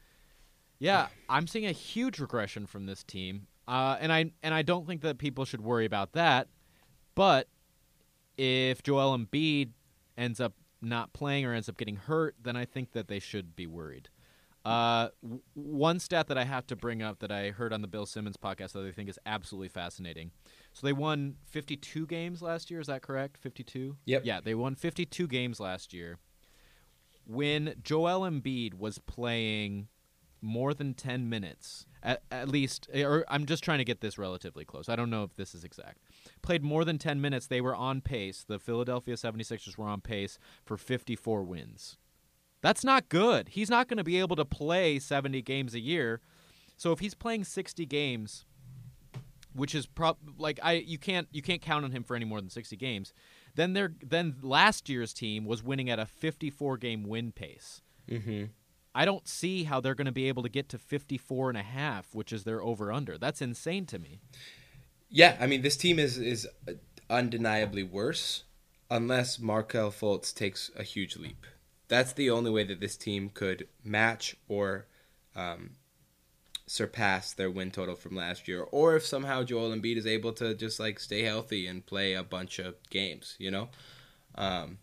[0.78, 4.86] Yeah, I'm seeing a huge regression from this team, uh, and I and I don't
[4.86, 6.48] think that people should worry about that.
[7.14, 7.48] But
[8.36, 9.70] if Joel Embiid
[10.18, 13.56] ends up not playing or ends up getting hurt, then I think that they should
[13.56, 14.08] be worried.
[14.64, 17.88] Uh, w- one stat that I have to bring up that I heard on the
[17.88, 20.32] Bill Simmons podcast that I think is absolutely fascinating.
[20.72, 22.80] So they won 52 games last year.
[22.80, 23.38] Is that correct?
[23.38, 23.96] 52.
[24.06, 24.22] Yep.
[24.24, 26.18] Yeah, they won 52 games last year.
[27.24, 29.86] When Joel Embiid was playing
[30.40, 34.64] more than 10 minutes, at, at least, or I'm just trying to get this relatively
[34.64, 34.88] close.
[34.88, 35.98] I don't know if this is exact.
[36.42, 38.44] Played more than 10 minutes, they were on pace.
[38.46, 41.98] The Philadelphia 76ers were on pace for 54 wins.
[42.62, 43.50] That's not good.
[43.50, 46.20] He's not going to be able to play 70 games a year.
[46.76, 48.44] So if he's playing 60 games,
[49.56, 52.40] which is prob like I you can't you can't count on him for any more
[52.40, 53.12] than 60 games.
[53.54, 57.82] Then they're then last year's team was winning at a 54 game win pace.
[58.08, 58.44] hmm
[58.96, 61.62] I don't see how they're going to be able to get to 54 and a
[61.62, 63.18] half, which is their over under.
[63.18, 64.20] That's insane to me.
[65.10, 66.48] yeah, I mean this team is is
[67.10, 68.44] undeniably worse
[68.90, 71.46] unless Markelle Fultz takes a huge leap.
[71.88, 74.86] That's the only way that this team could match or
[75.36, 75.72] um,
[76.66, 80.54] surpass their win total from last year, or if somehow Joel Embiid is able to
[80.54, 83.68] just like stay healthy and play a bunch of games, you know.
[84.36, 84.78] Um,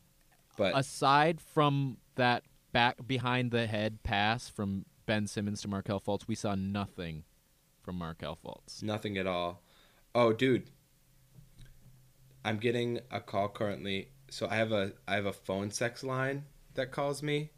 [0.55, 2.43] but Aside from that
[2.73, 7.23] back behind the head pass from Ben Simmons to Markelle Fultz, we saw nothing
[7.81, 8.83] from Markelle Fultz.
[8.83, 9.61] nothing at all.
[10.13, 10.69] Oh, dude.
[12.45, 14.09] I'm getting a call currently.
[14.29, 17.51] So I have a I have a phone sex line that calls me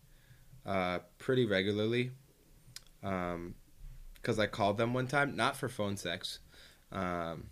[0.66, 2.12] uh, pretty regularly.
[3.02, 3.56] Um,
[4.16, 6.40] because I called them one time, not for phone sex,
[6.92, 7.52] um,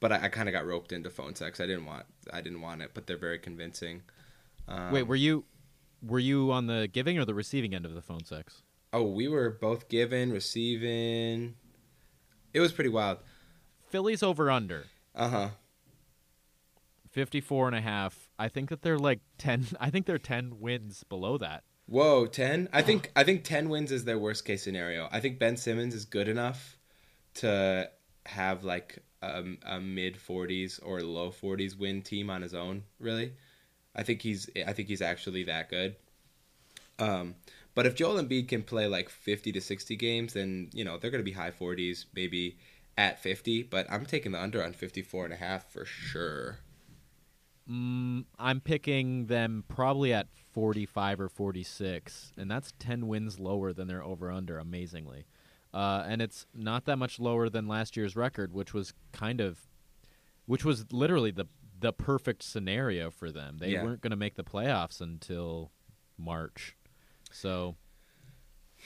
[0.00, 1.60] but I, I kind of got roped into phone sex.
[1.60, 4.02] I didn't want I didn't want it, but they're very convincing.
[4.66, 5.44] Um, Wait, were you
[6.06, 8.62] were you on the giving or the receiving end of the phone sex?
[8.92, 11.54] Oh, we were both giving, receiving.
[12.52, 13.18] It was pretty wild.
[13.88, 15.48] Phillies over under Uh huh.
[17.10, 18.28] 54 and a half.
[18.38, 21.64] I think that they're like 10 I think they're 10 wins below that.
[21.86, 22.70] Whoa, ten.
[22.72, 25.06] I think I think ten wins is their worst case scenario.
[25.12, 26.78] I think Ben Simmons is good enough
[27.34, 27.90] to
[28.24, 32.84] have like a, a mid forties or low forties win team on his own.
[32.98, 33.34] Really,
[33.94, 35.96] I think he's I think he's actually that good.
[36.98, 37.34] Um,
[37.74, 41.10] but if Joel Embiid can play like fifty to sixty games, then you know they're
[41.10, 42.56] going to be high forties, maybe
[42.96, 43.62] at fifty.
[43.62, 46.58] But I'm taking the under on 54 and a half for sure.
[47.70, 53.88] Mm, I'm picking them probably at 45 or 46, and that's 10 wins lower than
[53.88, 55.24] their over under, amazingly.
[55.72, 59.66] Uh, and it's not that much lower than last year's record, which was kind of,
[60.46, 61.46] which was literally the
[61.78, 63.58] the perfect scenario for them.
[63.58, 63.82] They Yeah.
[63.84, 65.72] weren't going to make the playoffs until
[66.18, 66.76] March,
[67.32, 67.76] so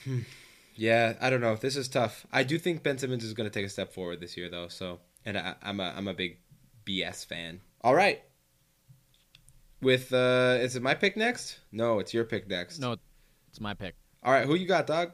[0.75, 1.55] Yeah, I don't know.
[1.57, 2.25] This is tough.
[2.31, 4.69] I do think Ben Simmons is going to take a step forward this year, though.
[4.69, 6.37] So, and I, I'm a I'm a big
[6.85, 7.59] BS fan.
[7.81, 8.21] All right.
[9.81, 11.59] With uh, is it my pick next?
[11.71, 12.79] No, it's your pick next.
[12.79, 12.95] no,
[13.49, 13.95] it's my pick.
[14.23, 15.11] All right, who you got, dog?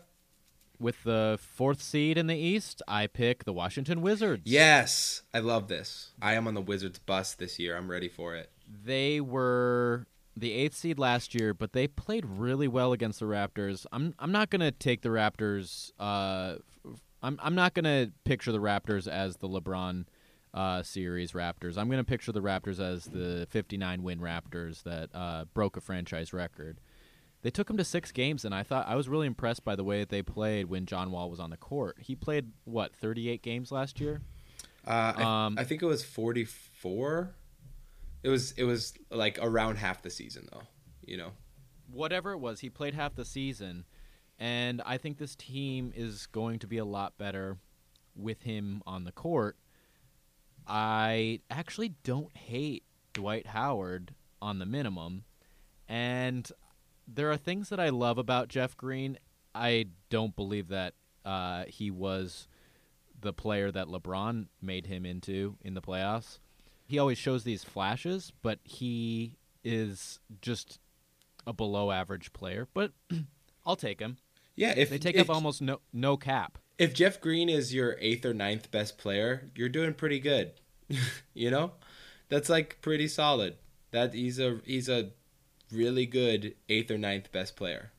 [0.85, 4.43] With the fourth seed in the East, I pick the Washington Wizards.
[4.45, 6.11] Yes, I love this.
[6.21, 7.75] I am on the Wizards bus this year.
[7.75, 8.51] I'm ready for it.
[8.83, 10.05] they were
[10.37, 13.87] the eighth seed last year, but they played really well against the Raptors.
[13.91, 15.91] I'm I'm not gonna take the Raptors.
[15.99, 16.57] Uh,
[17.23, 20.05] I'm I'm not gonna picture the Raptors as the LeBron
[20.53, 21.79] uh, series Raptors.
[21.79, 26.31] I'm gonna picture the Raptors as the 59 win Raptors that uh, broke a franchise
[26.31, 26.79] record.
[27.45, 29.83] They took him to six games, and I thought I was really impressed by the
[29.83, 31.95] way that they played when John Wall was on the court.
[31.99, 34.21] He played what 38 games last year.
[34.87, 37.35] Uh, I, Um, I think it was 44.
[38.23, 40.63] It was it was like around half the season though.
[41.05, 41.33] You know.
[41.91, 43.85] whatever it was, he played half the season,
[44.39, 47.59] and I think this team is going to be a lot better
[48.15, 49.55] with him on the court.
[50.65, 55.25] I actually don't hate Dwight Howard on the minimum,
[55.87, 56.51] and
[57.07, 59.17] there are things that I love about Jeff Green.
[59.53, 62.47] I don't believe that uh, he was
[63.19, 66.39] the player that LeBron made him into in the playoffs.
[66.87, 70.79] He always shows these flashes, but he is just
[71.47, 72.91] a below average player, but
[73.65, 74.17] I'll take him.
[74.55, 76.57] Yeah, if They take if, up almost no no cap.
[76.77, 80.51] if Jeff Green is your eighth or ninth best player, you're doing pretty good.
[81.33, 81.71] you know,
[82.29, 83.57] that's like pretty solid.
[83.91, 85.09] That he's a he's a
[85.71, 87.91] really good eighth or ninth best player,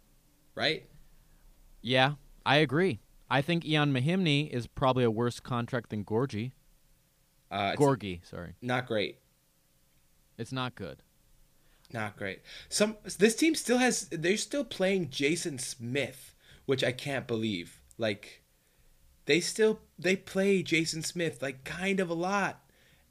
[0.54, 0.88] right?
[1.82, 3.00] Yeah, I agree.
[3.30, 6.52] I think Ian Mahinmi is probably a worse contract than Gorgui.
[7.50, 8.54] Uh, Gorgui, sorry.
[8.60, 9.18] not great.
[10.38, 11.02] It's not good.
[11.92, 12.42] Not great.
[12.68, 16.34] Some this team still has they're still playing Jason Smith,
[16.66, 17.80] which I can't believe.
[17.96, 18.42] Like
[19.26, 22.60] they still they play Jason Smith like kind of a lot.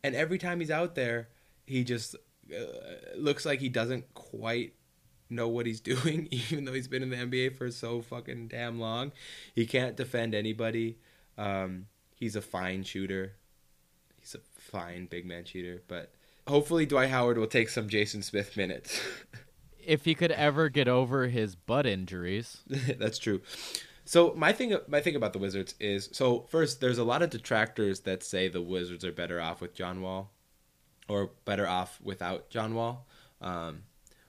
[0.04, 1.30] And every time he's out there,
[1.66, 2.16] he just
[2.54, 4.74] uh, looks like he doesn't quite
[5.30, 8.80] know what he's doing even though he's been in the NBA for so fucking damn
[8.80, 9.12] long.
[9.54, 10.98] He can't defend anybody.
[11.38, 13.34] Um, he's a fine shooter.
[14.20, 16.12] He's a fine big man shooter, but
[16.48, 19.00] hopefully Dwight Howard will take some Jason Smith minutes.
[19.88, 22.64] If he could ever get over his butt injuries,
[22.98, 23.42] That's true.
[24.04, 27.30] So my thing, my thing about the Wizards is so first, there's a lot of
[27.30, 30.32] detractors that say the Wizards are better off with John Wall,
[31.08, 33.06] or better off without John Wall,
[33.42, 33.84] um,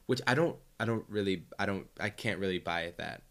[0.07, 3.23] which I don't, I don't really, I don't, I can't really buy that.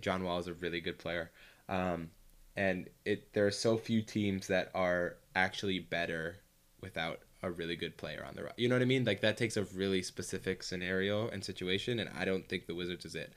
[0.00, 1.30] John Wall is a really good player,
[1.68, 2.10] um,
[2.56, 6.36] and it there are so few teams that are actually better
[6.80, 9.04] without a really good player on the you know what I mean?
[9.04, 13.04] Like that takes a really specific scenario and situation and I don't think the Wizards
[13.04, 13.32] is it.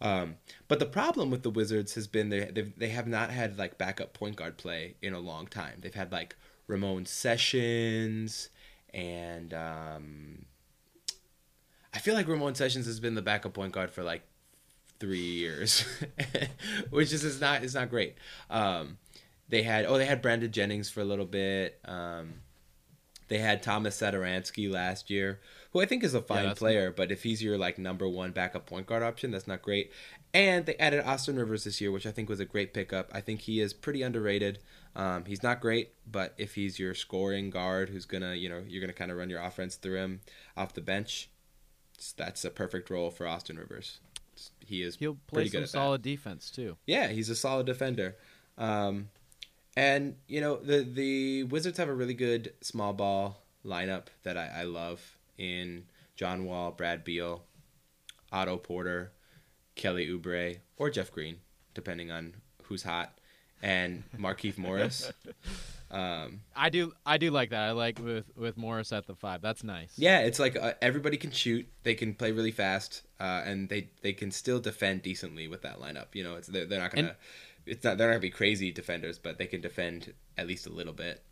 [0.00, 3.78] Um, but the problem with the Wizards has been they they have not had like
[3.78, 5.78] backup point guard play in a long time.
[5.80, 8.48] They've had like Ramon Sessions
[8.94, 10.46] and um,
[11.92, 14.22] I feel like Ramon Sessions has been the backup point guard for like
[15.00, 15.84] three years,
[16.90, 18.14] which is, is not is not great.
[18.48, 18.98] Um,
[19.48, 22.34] they had oh they had Brandon Jennings for a little bit, um,
[23.28, 25.40] They had Thomas Satoransky last year,
[25.72, 28.32] who I think is a fine that's- player, but if he's your like number one
[28.32, 29.90] backup point guard option, that's not great.
[30.34, 33.08] And they added Austin Rivers this year, which I think was a great pickup.
[33.14, 34.58] I think he is pretty underrated.
[34.96, 38.80] Um, he's not great, but if he's your scoring guard, who's gonna, you know, you're
[38.80, 40.20] gonna kind of run your offense through him
[40.56, 41.30] off the bench,
[42.16, 44.00] that's a perfect role for Austin Rivers.
[44.60, 45.68] He is He'll play some at that.
[45.68, 46.76] solid defense too.
[46.86, 48.16] Yeah, he's a solid defender.
[48.58, 49.08] Um,
[49.76, 54.50] and you know the the Wizards have a really good small ball lineup that I,
[54.60, 55.84] I love in
[56.16, 57.42] John Wall, Brad Beal,
[58.32, 59.12] Otto Porter,
[59.74, 61.38] Kelly Oubre, or Jeff Green,
[61.74, 62.34] depending on
[62.64, 63.18] who's hot,
[63.62, 65.12] and Markieff Morris.
[65.90, 67.60] Um, I do I do like that.
[67.60, 69.40] I like with with Morris at the five.
[69.42, 69.92] That's nice.
[69.96, 71.68] yeah, it's like uh, everybody can shoot.
[71.84, 75.80] They can play really fast, uh, and they they can still defend decently with that
[75.80, 76.06] lineup.
[76.14, 77.08] You know, it's they're, they're not gonna.
[77.08, 77.16] And-
[77.66, 77.98] it's not.
[77.98, 81.22] They're not gonna be crazy defenders, but they can defend at least a little bit.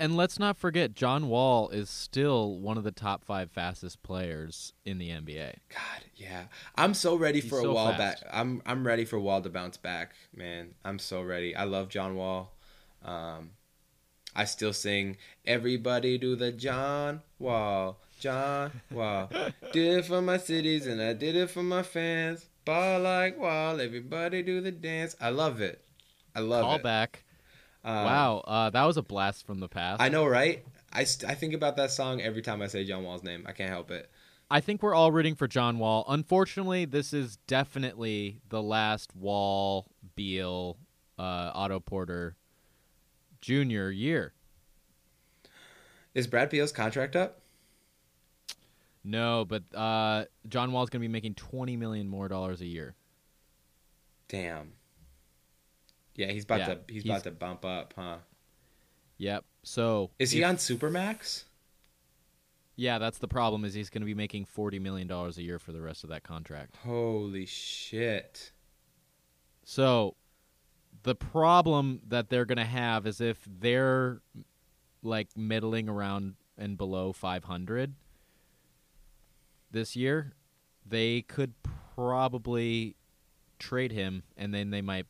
[0.00, 4.72] And let's not forget John Wall is still one of the top 5 fastest players
[4.84, 5.54] in the NBA.
[5.70, 6.44] God, yeah.
[6.76, 8.22] I'm so ready He's for a so Wall fast.
[8.22, 8.30] back.
[8.32, 10.74] I'm I'm ready for Wall to bounce back, man.
[10.84, 11.56] I'm so ready.
[11.56, 12.54] I love John Wall.
[13.04, 13.50] Um,
[14.36, 19.28] I still sing "Everybody Do the John Wall, John Wall."
[19.72, 22.46] did it for my cities and I did it for my fans.
[22.68, 25.16] Ball like Wall, everybody do the dance.
[25.18, 25.82] I love it.
[26.34, 26.82] I love Call it.
[26.82, 27.24] back.
[27.82, 30.02] Um, wow, uh, that was a blast from the past.
[30.02, 30.66] I know, right?
[30.92, 33.46] I, st- I think about that song every time I say John Wall's name.
[33.48, 34.10] I can't help it.
[34.50, 36.04] I think we're all rooting for John Wall.
[36.08, 40.76] Unfortunately, this is definitely the last Wall, Beal,
[41.18, 42.36] uh, Otto Porter
[43.40, 44.34] junior year.
[46.14, 47.40] Is Brad Beal's contract up?
[49.10, 52.94] No, but uh, John Wall's going to be making twenty million more dollars a year.
[54.28, 54.72] Damn.
[56.14, 58.16] Yeah, he's about Yeah, to he's, he's- about to bump up, huh?
[59.16, 59.44] Yep.
[59.62, 61.44] So Is he if- on Supermax?
[62.76, 63.64] Yeah, that's the problem.
[63.64, 66.10] Is he's going to be making forty million dollars a year for the rest of
[66.10, 66.76] that contract.
[66.84, 68.52] Holy shit.
[69.64, 70.16] So
[71.02, 74.20] the problem that they're going to have is if they're
[75.02, 77.94] like middling around and below 500
[79.70, 80.32] this year,
[80.86, 81.54] they could
[81.94, 82.96] probably
[83.58, 85.06] trade him and then they might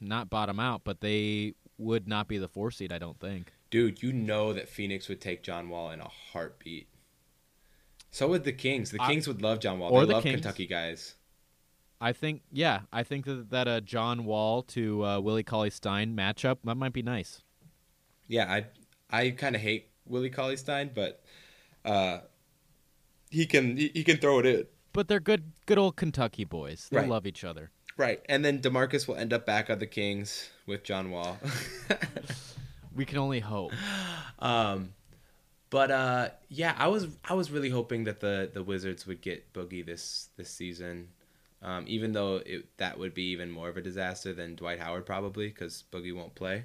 [0.00, 3.52] not bottom out, but they would not be the 4 seed, I don't think.
[3.70, 6.88] Dude, you know that Phoenix would take John Wall in a heartbeat.
[8.10, 8.90] So would the Kings.
[8.90, 9.90] The I- Kings would love John Wall.
[9.90, 10.36] Or they the love Kings.
[10.36, 11.14] Kentucky guys.
[12.00, 16.16] I think yeah, I think that that a John Wall to uh, Willie Cauley Stein
[16.16, 17.42] matchup that might be nice.
[18.26, 18.66] Yeah, I
[19.08, 21.22] I kind of hate Willie Cauley Stein, but
[21.84, 22.18] uh,
[23.32, 24.66] he can he, he can throw it in.
[24.92, 26.88] But they're good good old Kentucky boys.
[26.90, 27.08] They Right.
[27.08, 27.70] love each other.
[27.96, 31.38] Right, and then Demarcus will end up back on the Kings with John Wall.
[32.94, 33.72] We can only hope.
[34.38, 34.92] Um,
[35.70, 39.52] but uh, yeah, I was I was really hoping that the the Wizards would get
[39.52, 41.08] Boogie this this season,
[41.62, 45.06] um, even though it, that would be even more of a disaster than Dwight Howard
[45.06, 46.64] probably because Boogie won't play.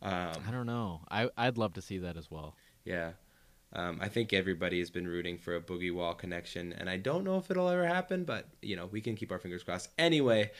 [0.00, 1.00] Um, I don't know.
[1.10, 2.54] I I'd love to see that as well.
[2.84, 3.12] yeah,
[3.76, 7.22] um, I think everybody has been rooting for a Boogie Wall connection, and I don't
[7.22, 9.90] know if it'll ever happen, but you know we can keep our fingers crossed.
[9.98, 10.50] Anyway.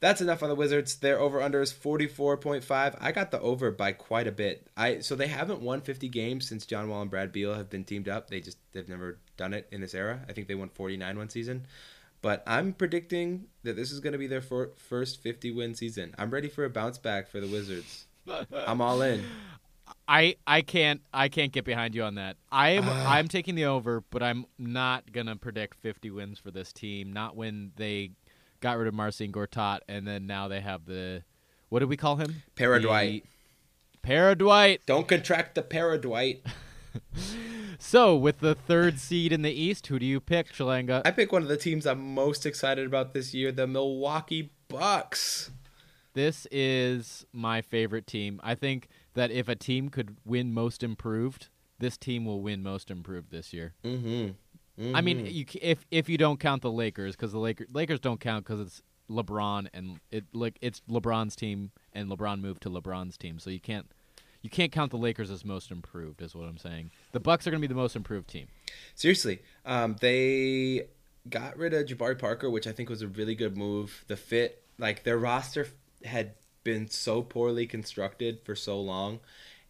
[0.00, 0.94] That's enough on the Wizards.
[0.94, 2.96] Their over under is 44.5.
[2.98, 4.66] I got the over by quite a bit.
[4.74, 7.84] I so they haven't won 50 games since John Wall and Brad Beal have been
[7.84, 8.30] teamed up.
[8.30, 10.20] They just they've never done it in this era.
[10.26, 11.66] I think they won 49 one season.
[12.22, 16.14] But I'm predicting that this is going to be their fir- first 50 win season.
[16.18, 18.06] I'm ready for a bounce back for the Wizards.
[18.66, 19.24] I'm all in.
[20.12, 22.36] I I can't I can't get behind you on that.
[22.50, 23.14] I am Ah.
[23.14, 27.12] I'm taking the over, but I'm not gonna predict 50 wins for this team.
[27.12, 28.10] Not when they
[28.60, 31.22] got rid of Marcin Gortat and then now they have the
[31.68, 32.42] what did we call him?
[32.56, 33.24] Para The- Dwight.
[34.02, 34.80] Para Dwight.
[34.86, 36.44] Don't contract the para Dwight.
[37.82, 41.00] So with the third seed in the East, who do you pick, Shalanga?
[41.04, 45.50] I pick one of the teams I'm most excited about this year, the Milwaukee Bucks.
[46.12, 48.38] This is my favorite team.
[48.44, 51.48] I think that if a team could win Most Improved,
[51.78, 53.74] this team will win Most Improved this year.
[53.84, 54.30] Mm-hmm.
[54.94, 58.20] I mean, you, if if you don't count the Lakers, because the Lakers Lakers don't
[58.20, 63.18] count because it's LeBron and it like it's LeBron's team and LeBron moved to LeBron's
[63.18, 63.90] team, so you can't
[64.40, 66.22] you can't count the Lakers as most improved.
[66.22, 66.92] Is what I'm saying.
[67.12, 68.46] The Bucks are going to be the most improved team.
[68.94, 70.88] Seriously, um, they
[71.28, 74.04] got rid of Jabari Parker, which I think was a really good move.
[74.06, 75.66] The fit, like their roster
[76.04, 76.34] had
[76.64, 79.20] been so poorly constructed for so long,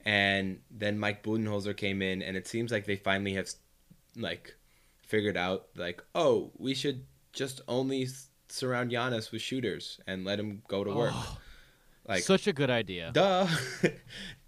[0.05, 3.51] and then Mike Budenholzer came in, and it seems like they finally have
[4.16, 4.55] like
[5.03, 8.09] figured out like, oh, we should just only
[8.49, 11.12] surround Giannis with shooters and let him go to work.
[11.14, 11.38] Oh,
[12.09, 13.11] like, Such a good idea.
[13.12, 13.47] duh.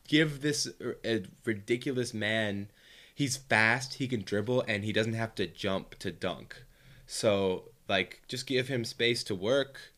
[0.09, 0.69] give this
[1.05, 2.71] a ridiculous man.
[3.15, 3.95] He's fast.
[3.95, 6.65] He can dribble, and he doesn't have to jump to dunk.
[7.07, 9.92] So like, just give him space to work,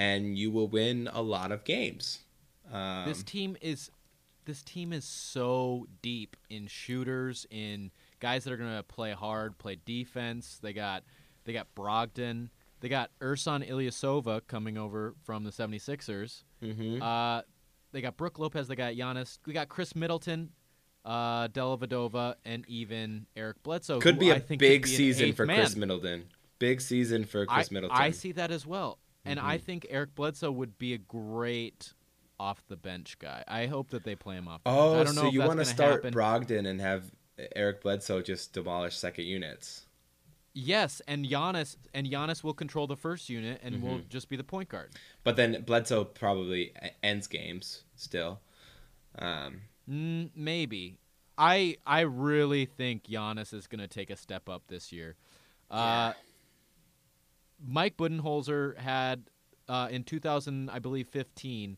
[0.00, 2.20] and you will win a lot of games.
[2.72, 3.90] Um, this team is
[4.46, 9.58] this team is so deep in shooters, in guys that are going to play hard,
[9.58, 10.58] play defense.
[10.62, 11.04] They got
[11.44, 12.48] they got Brogdon.
[12.80, 16.44] They got Ersan Ilyasova coming over from the 76ers.
[16.62, 17.02] mhm.
[17.02, 17.42] Uh,
[17.92, 18.68] they got Brook Lopez.
[18.68, 19.38] They got Giannis.
[19.44, 20.50] We got Khris Middleton,
[21.04, 23.98] uh, Dellavedova, and even Eric Bledsoe.
[23.98, 25.58] Could be a big be season for man.
[25.58, 26.24] Khris Middleton.
[26.58, 27.98] Big season for Chris I, Middleton.
[27.98, 29.62] I see that as well, and I Mhm.
[29.62, 31.92] think Eric Bledsoe would be a great
[32.38, 33.44] off the bench guy.
[33.46, 34.64] I hope that they play him off.
[34.64, 34.94] the Oh.
[35.00, 36.14] I don't know so if you want to start happen.
[36.14, 37.12] Brogdon and have
[37.54, 39.86] Eric Bledsoe just demolish second units?
[40.52, 44.08] Yes, and Giannis and Giannis will control the first unit and will Mhm.
[44.08, 44.90] just be the point guard.
[45.22, 48.40] But then Bledsoe probably ends games still.
[49.18, 50.98] Um, Mm, maybe.
[51.38, 55.16] I I really think Giannis is going to take a step up this year.
[55.70, 56.12] Uh,
[57.64, 59.24] Mike Budenholzer had
[59.68, 61.76] uh, in 2000, I believe, 15.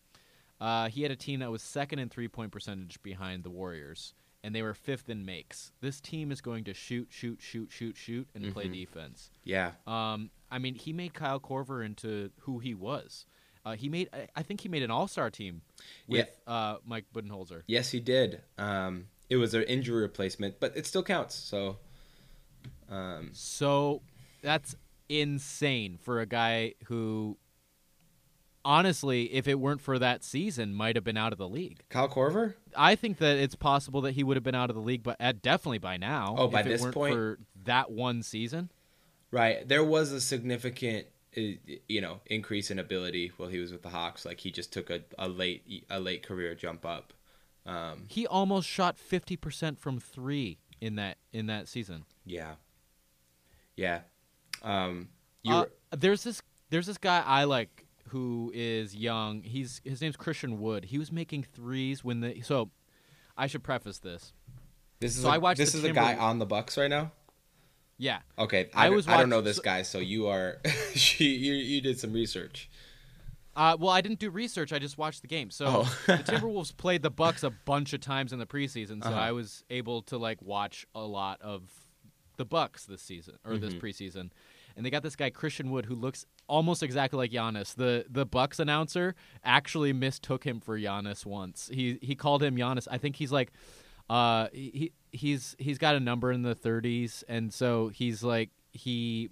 [0.61, 4.15] Uh, he had a team that was second in three point percentage behind the Warriors,
[4.45, 5.73] and they were fifth in makes.
[5.81, 8.73] This team is going to shoot, shoot, shoot, shoot, shoot, and play Mhm.
[8.75, 9.31] defense.
[9.45, 13.27] yeah, Um, I mean, he made Kyle Korver into who he was.
[13.65, 15.63] Uh, he made, I- think, he made an All Star team
[16.09, 17.63] with uh, Mike Budenholzer.
[17.67, 18.43] yes, he did.
[18.59, 21.35] Um, it was an injury replacement, but it still counts.
[21.35, 21.79] So,
[22.89, 24.03] um, So
[24.43, 24.77] that's
[25.09, 27.37] insane for a guy who,
[28.65, 31.81] honestly, if it weren't for that season, might have been out of the league.
[31.89, 32.55] Kyle Korver.
[32.77, 35.17] I think that it's possible that he would have been out of the league, but
[35.21, 36.35] uh, definitely by now.
[36.39, 37.15] Oh, by this point?
[37.15, 38.71] for that one season.
[39.31, 39.67] Right.
[39.67, 41.41] There was a significant, uh,
[41.89, 44.25] you know, increase in ability while he was with the Hawks.
[44.25, 47.13] Like he just took a, a late a late career jump up.
[47.65, 52.05] Um, He almost shot fifty percent from three in that in that season.
[52.27, 52.55] yeah.
[53.75, 54.01] Yeah.
[54.63, 55.09] Um,
[55.43, 55.55] you.
[55.55, 55.65] Uh,
[55.97, 59.43] there's this there's this guy I like who is young.
[59.43, 60.85] He's his name's Christian Wood.
[60.87, 62.71] He was making threes when the so.
[63.37, 64.35] I should preface this.
[65.01, 67.13] this is so a, I watched this is a guy on the Bucks right now.
[67.97, 70.59] Yeah, Okay, I, I don't- was I don't know this guy, so you are
[71.19, 72.69] you, you you did some research.
[73.55, 74.73] Uh, well, I didn't do research.
[74.73, 75.51] I just watched the game.
[75.51, 75.99] So Oh.
[76.07, 79.19] the Timberwolves played the Bucks a bunch of times in the preseason, so Uh-huh.
[79.21, 81.63] I was able to like watch a lot of
[82.39, 83.81] the Bucks this season or this Mhm.
[83.81, 84.31] preseason.
[84.77, 87.75] And they got this guy Christian Wood who looks almost exactly like Giannis.
[87.75, 89.15] The the Bucks announcer
[89.45, 91.71] actually mistook him for Giannis once.
[91.73, 92.87] He he called him Giannis.
[92.91, 93.53] I think he's like
[94.11, 99.31] uh he he's he's got a number in the 30s and so he's like he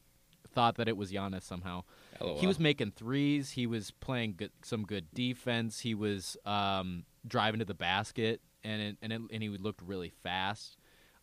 [0.54, 1.84] thought that it was Giannis somehow.
[2.20, 2.38] LOL.
[2.38, 3.52] He was making threes.
[3.52, 5.80] He was playing good, some good defense.
[5.80, 10.10] He was um, driving to the basket, and it, and it, and he looked really
[10.22, 10.76] fast.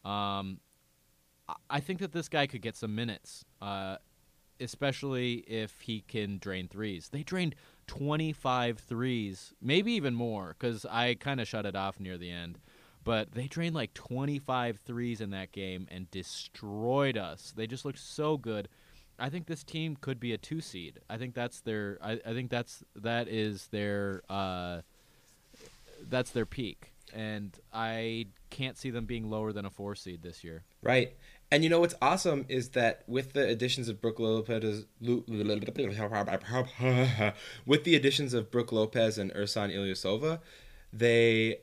[0.05, 0.59] Um,
[1.47, 3.97] I- I think that this guy could get some minutes, uh,
[4.60, 7.10] especially if he can drain threes.
[7.12, 7.55] They drained
[7.88, 12.60] 25 threes, maybe even more, because I kind of shut it off near the end.
[13.03, 17.53] But they drained like 25 threes in that game and destroyed us.
[17.55, 18.68] They just looked so good.
[19.20, 20.99] I think this team could be a two seed.
[21.10, 21.97] I think that's their.
[22.01, 24.22] I, I think that's that is their.
[24.30, 24.82] Uh,
[26.10, 30.43] that's their peak, and I can't see them being lower than a four seed this
[30.43, 30.64] year.
[30.82, 31.16] Right.
[31.49, 35.25] And you know what's awesome is that with the additions of Brook Lopez, with
[37.83, 40.41] the additions of Brook Lopez and Ersan Ilyasova,
[40.91, 41.59] they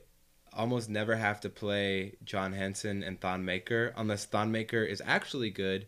[0.53, 5.51] almost never have to play John Henson and Thon Maker unless Thon Maker is actually
[5.51, 5.85] good,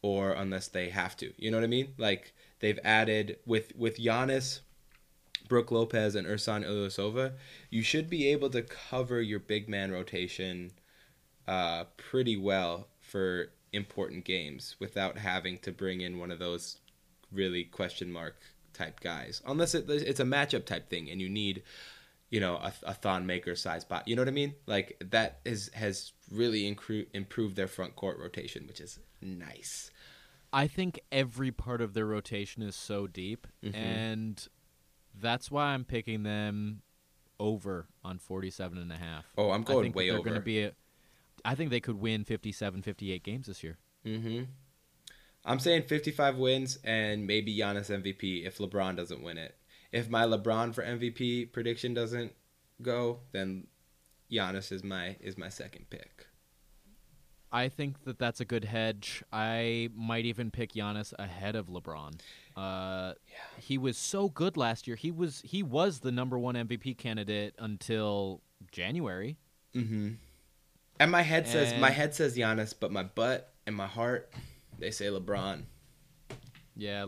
[0.00, 1.32] or unless they have to.
[1.36, 1.92] You know what I mean?
[1.98, 4.60] Like they've added with with Giannis,
[5.46, 7.32] Brook Lopez, and Ersan Ilyasova,
[7.68, 10.72] you should be able to cover your big man rotation
[11.46, 16.78] uh, pretty well for important games without having to bring in one of those
[17.32, 18.36] really question mark
[18.72, 19.42] type guys.
[19.46, 21.62] Unless it, it's a matchup type thing and you need,
[22.30, 24.06] you know, a, a Thon Maker size bot.
[24.08, 24.54] You know what I mean?
[24.66, 29.90] Like that is has really incru- improved their front court rotation, which is nice.
[30.52, 33.74] I think every part of their rotation is so deep, Mhm.
[33.74, 34.48] and
[35.14, 36.82] that's why I'm picking them
[37.38, 39.26] over on 47 and a half.
[39.36, 40.24] Oh, I'm going way they're over.
[40.30, 40.72] going to be a.
[41.46, 43.78] I think they could win 57, 58 games this year.
[44.04, 44.44] Mm-hmm.
[45.44, 49.54] I'm saying 55 wins and maybe Giannis MVP if LeBron doesn't win it.
[49.92, 52.32] If my LeBron for MVP prediction doesn't
[52.82, 53.68] go, then
[54.30, 56.26] Giannis is my is my second pick.
[57.52, 59.22] I think that that's a good hedge.
[59.32, 62.18] I might even pick Giannis ahead of LeBron.
[62.56, 63.12] Uh,
[63.58, 64.96] He was so good last year.
[64.96, 68.42] He was he was the number one MVP candidate until
[68.72, 69.38] January.
[69.74, 70.14] Mm-hmm.
[70.98, 74.32] And my head says my head says Giannis, but my butt and my heart
[74.78, 75.62] they say LeBron.
[76.74, 77.06] Yeah,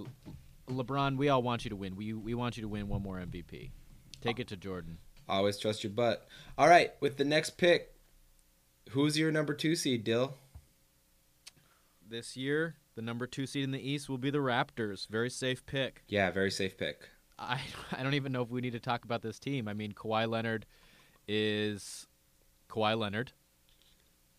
[0.69, 1.17] LeBron.
[1.17, 1.97] We all want you to win.
[1.97, 3.71] We we want you to win one more MVP.
[4.21, 4.99] Take it to Jordan.
[5.29, 6.27] Always trust your butt.
[6.57, 7.95] All right, with the next pick,
[8.91, 10.35] who's your number two seed, Dill?
[12.07, 15.07] This year, the number two seed in the East will be the Raptors.
[15.09, 16.03] Very safe pick.
[16.09, 17.09] Yeah, very safe pick.
[17.39, 17.61] I
[17.93, 19.69] I don't even know if we need to talk about this team.
[19.69, 20.67] I mean, Kawhi Leonard
[21.27, 22.07] is
[22.71, 23.33] Kawhi Leonard.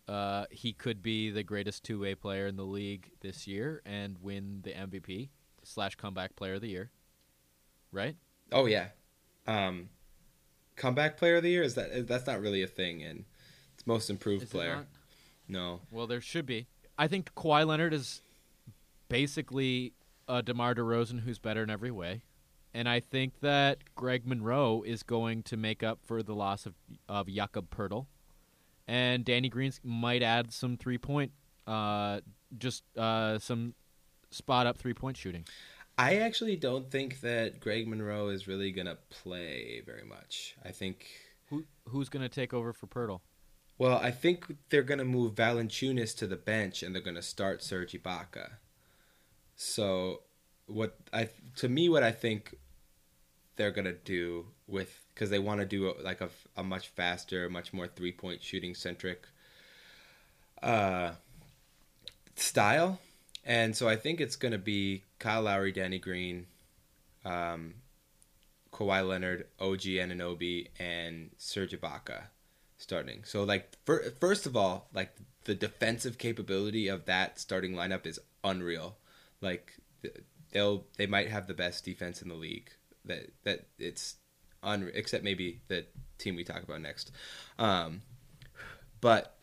[0.08, 4.16] Uh, he could be the greatest two way player in the league this year and
[4.20, 5.28] win the MVP
[5.62, 6.90] slash comeback player of the year.
[7.92, 8.16] Right?
[8.52, 8.88] Oh yeah,
[9.46, 9.88] um,
[10.76, 13.24] comeback player of the year is that that's not really a thing, and
[13.74, 14.86] it's most improved Is player.
[15.48, 16.66] No, Well, there should be.
[16.96, 18.22] I think Kawhi Leonard is
[19.08, 19.94] basically
[20.28, 22.22] a DeMar DeRozan who's better in every way.
[22.72, 26.74] And I think that Greg Monroe is going to make up for the loss of,
[27.08, 28.06] of Jakob Poeltl.
[28.90, 31.30] And Danny Greens might add some three point,
[31.64, 32.22] uh,
[32.58, 33.74] just uh, some
[34.32, 35.44] spot up three point shooting.
[35.96, 40.56] I actually don't think that Greg Monroe is really gonna play very much.
[40.64, 41.06] I think,
[41.50, 43.20] Who Who's going to take over for Poeltl?
[43.78, 47.92] well, I think they're gonna move Valanciunas to the bench and they're gonna start Serge
[47.92, 48.54] Ibaka.
[49.54, 50.22] So,
[50.66, 52.56] what I to me, what I think
[53.54, 57.74] they're gonna do with because they want to do like a, a much faster, much
[57.74, 59.28] more three point shooting centric
[60.62, 61.10] uh,
[62.36, 62.98] style,
[63.44, 66.46] and so I think it's gonna be Kyle Lowry, Danny Green,
[67.26, 67.74] um,
[68.72, 72.22] Kawhi Leonard, OG Anunoby, and Serge Ibaka
[72.78, 73.22] starting.
[73.24, 75.14] So like fir- first of all, like
[75.44, 78.96] the defensive capability of that starting lineup is unreal.
[79.42, 79.74] Like
[80.52, 82.70] they'll they might have the best defense in the league.
[83.04, 84.14] That that it's
[84.62, 85.86] unreal, except maybe the
[86.18, 87.12] team we talk about next.
[87.58, 88.02] Um,
[89.00, 89.36] but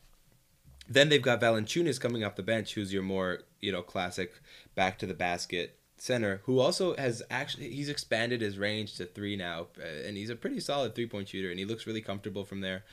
[0.87, 4.33] then they've got Valanciunas coming off the bench, who's your more you know classic
[4.75, 9.35] back to the basket center, who also has actually he's expanded his range to three
[9.35, 12.43] now, uh, and he's a pretty solid three point shooter, and he looks really comfortable
[12.45, 12.83] from there.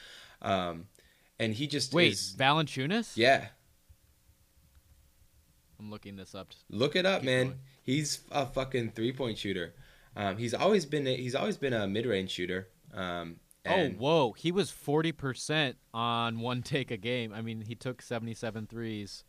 [0.42, 0.86] Um,
[1.38, 3.12] and he just Wait, is, Valanciunas?
[3.16, 3.46] yeah.
[5.78, 6.48] I'm looking this up.
[6.70, 7.46] Look it up, Keep man.
[7.46, 7.58] going.
[7.82, 9.74] He's a fucking three point shooter.
[10.16, 12.68] Um, he's always been a, he's always been a mid range shooter.
[12.92, 14.32] Um, and oh, whoa.
[14.32, 17.32] He was 40% on one take a game.
[17.32, 19.24] I mean, he took 77 threes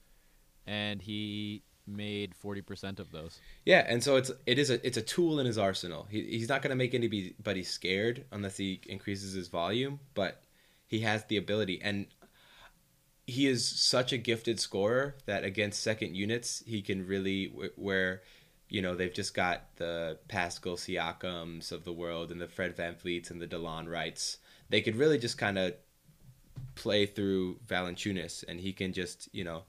[0.68, 3.40] and he made 40% of those.
[3.64, 6.08] Yeah, and so it's it is a it's a tool in his arsenal.
[6.10, 10.44] He, he's not going to make anybody scared unless he increases his volume, but
[10.88, 12.08] he has the ability and
[13.28, 18.22] he is such a gifted scorer that against second units he can really wh- where
[18.70, 23.30] you know they've just got the Pascal Siakams of the world and the Fred VanVleets
[23.30, 24.38] and the Delon Wrights.
[24.70, 25.74] They could really just kind of
[26.76, 29.64] play through Valanciunas and he can just you know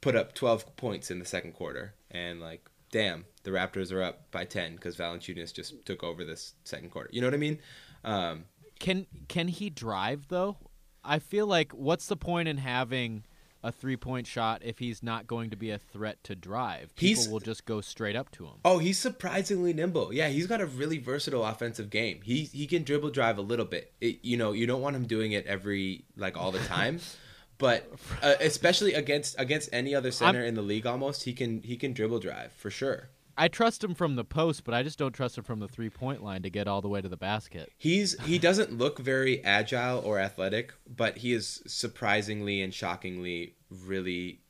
[0.00, 4.30] put up 12 points in the second quarter and like damn the raptors are up
[4.30, 7.58] by 10 because valanciunas just took over this second quarter you know what i mean
[8.06, 8.44] um,
[8.78, 10.56] Can can he drive though?
[11.04, 13.24] I feel like what's the point in having
[13.66, 16.94] a three-point shot if he's not going to be a threat to drive?
[16.96, 18.54] People He's- will just go straight up to him.
[18.64, 22.82] oh he's surprisingly nimble yeah he's got a really versatile offensive game he he can
[22.84, 26.04] dribble drive a little bit it, you know you don't want him doing it every
[26.16, 27.00] like all the time
[27.58, 27.90] but
[28.22, 31.92] uh, especially against against any other center in the league almost he can he can
[31.92, 33.08] dribble drive for sure
[33.38, 36.24] I trust him from the post, but I just don't trust him from the three-point
[36.24, 37.70] line to get all the way to the basket.
[37.76, 44.40] He's he doesn't look very agile or athletic, but he is surprisingly and shockingly really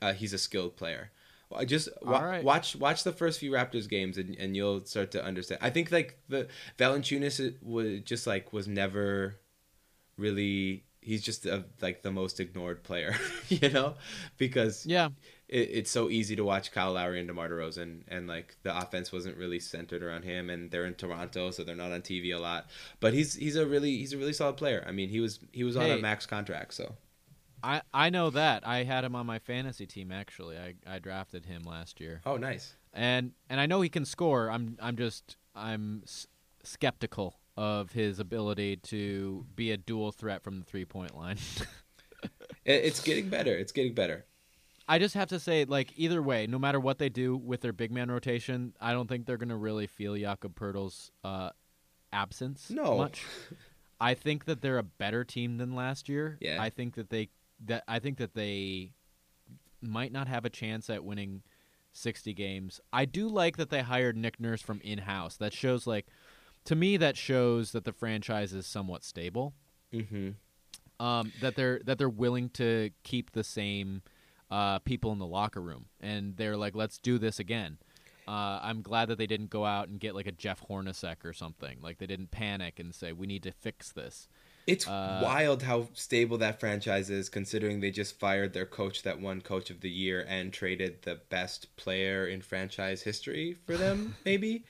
[0.00, 1.10] uh, he's a skilled player.
[1.50, 2.42] Well, Just wa- right.
[2.44, 5.60] watch watch the first few Raptors games and, and you'll start to understand.
[5.62, 9.36] I think like the Valanciunas was just like was never
[10.16, 13.14] really he's just a, like the most ignored player,
[13.48, 13.94] you know,
[14.38, 15.10] because Yeah,
[15.48, 19.12] it, it's so easy to watch Kyle Lowry and DeMar DeRozan, and like the offense
[19.12, 22.38] wasn't really centered around him, and they're in Toronto, so they're not on TV a
[22.38, 22.70] lot.
[23.00, 24.82] But he's he's a really he's a really solid player.
[24.88, 26.94] I mean, he was he was on a max contract, so
[27.64, 28.66] I I know that.
[28.66, 30.56] I had him on my fantasy team actually.
[30.58, 32.20] I I drafted him last year.
[32.26, 32.74] oh nice.
[32.92, 34.50] and and I know he can score.
[34.50, 36.26] I'm I'm just I'm s-
[36.62, 41.38] skeptical of his ability to be a dual threat from the three point line.
[42.64, 43.54] It, it's getting better.
[43.54, 44.24] It's getting better.
[44.88, 47.74] I just have to say, like either way, no matter what they do with their
[47.74, 51.50] big man rotation, I don't think they're gonna really feel Jakob Poeltl's uh,
[52.12, 52.96] absence No.
[52.96, 53.22] much.
[54.00, 56.38] I think that they're a better team than last year.
[56.40, 56.56] Yeah.
[56.62, 57.28] I think that they
[57.64, 58.92] that I think that they
[59.80, 61.42] might not have a chance at winning
[61.92, 62.80] 60 games.
[62.92, 65.36] I do like that they hired Nick Nurse from in-house.
[65.36, 66.06] That shows like
[66.64, 69.54] to me that shows that the franchise is somewhat stable.
[69.92, 70.30] Mm-hmm.
[71.04, 74.02] Um, that they're that they're willing to keep the same
[74.50, 77.78] uh, people in the locker room, and they're like, let's do this again.
[78.26, 81.32] Uh, I'm glad that they didn't go out and get like a Jeff Hornacek or
[81.32, 81.78] something.
[81.82, 84.28] Like they didn't panic and say we need to fix this.
[84.66, 89.20] It's Uh, wild how stable that franchise is, considering they just fired their coach that
[89.20, 94.16] won Coach of the Year and traded the best player in franchise history for them.
[94.24, 94.64] maybe,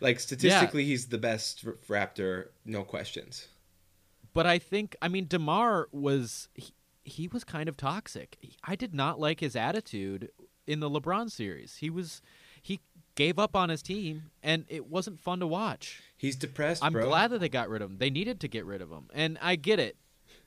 [0.00, 3.46] like statistically, he's the best r- Raptor, no questions.
[4.34, 6.72] But I think I mean Demar was he,
[7.04, 8.38] he was kind of toxic.
[8.64, 10.30] I did not like his attitude
[10.66, 11.76] in the LeBron series.
[11.76, 12.20] He was
[12.60, 12.80] he
[13.14, 16.02] gave up on his team and it wasn't fun to watch.
[16.18, 17.06] He's depressed, I'm bro.
[17.06, 17.98] glad that they got rid of him.
[17.98, 19.08] They needed to get rid of him.
[19.14, 19.96] And I get it.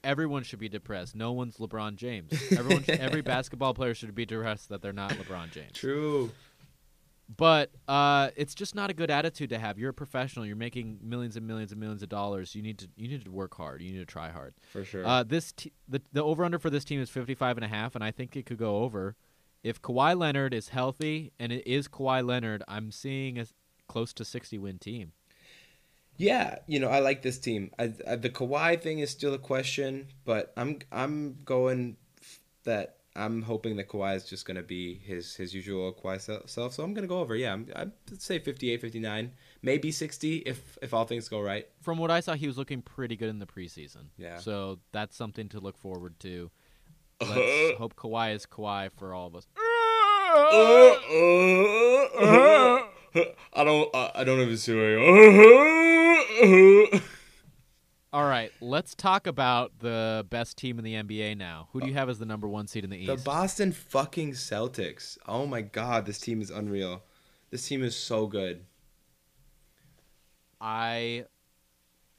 [0.04, 1.16] Everyone should be depressed.
[1.16, 2.32] No one's LeBron James.
[2.52, 5.72] Everyone every basketball player should be depressed that they're not LeBron James.
[5.74, 6.32] True.
[7.38, 9.80] But uh, it's just not a good attitude to have.
[9.80, 10.46] You're a professional.
[10.46, 12.56] You're making millions and millions and millions of dollars.
[12.56, 13.82] You need to you need to work hard.
[13.82, 14.54] You need to try hard.
[14.72, 15.06] For sure.
[15.06, 17.96] Uh, this t- the the over under for this team is 55 and a half
[17.96, 19.16] and I think it could go over.
[19.64, 23.46] If Kawhi Leonard is healthy and it is Kawhi Leonard, I'm seeing a
[23.88, 25.14] close to 60 win team.
[26.22, 27.72] Yeah, you know, I like this team.
[27.80, 32.98] I, I, the Kawhi thing is still a question, but I'm I'm going f- that
[33.16, 36.74] I'm hoping that Kawhi is just going to be his his usual Kawhi self.
[36.74, 37.36] So I'm going to go over.
[37.36, 39.32] Yeah, I'm, I'd say 58, 59,
[39.64, 41.68] maybe 60 if if all things go right.
[41.82, 44.10] From what I saw, he was looking pretty good in the preseason.
[44.16, 44.38] Yeah.
[44.38, 46.52] So that's something to look forward to.
[47.20, 49.48] Let's hope Kawhi is Kawhi for all of us.
[53.54, 55.88] I don't I don't even see
[58.14, 61.70] All right, let's talk about the best team in the NBA now.
[61.72, 63.08] Who do you have as the number one seed in the East?
[63.08, 65.20] The Boston fucking Celtics.
[65.28, 67.04] Oh my god, this team is unreal.
[67.52, 68.66] This team is so good.
[70.60, 71.26] I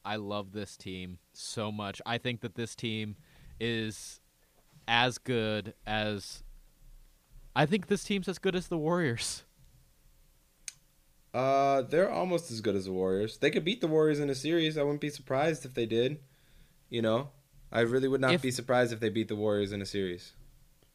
[0.04, 2.00] I love this team so much.
[2.06, 3.16] I think that this team
[3.58, 4.20] is
[4.86, 6.44] as good as
[7.56, 9.42] I think this team's as good as the Warriors.
[11.34, 13.38] Uh, they're almost as good as the Warriors.
[13.38, 14.76] They could beat the Warriors in a series.
[14.76, 16.20] I wouldn't be surprised if they did.
[16.90, 17.30] You know,
[17.70, 20.32] I really would not If- be surprised if they beat the Warriors in a series.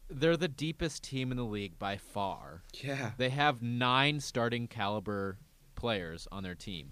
[0.10, 2.64] They're the deepest team in the league by far.
[2.82, 5.38] Yeah, They have 9 starting caliber
[5.76, 6.92] players on their team.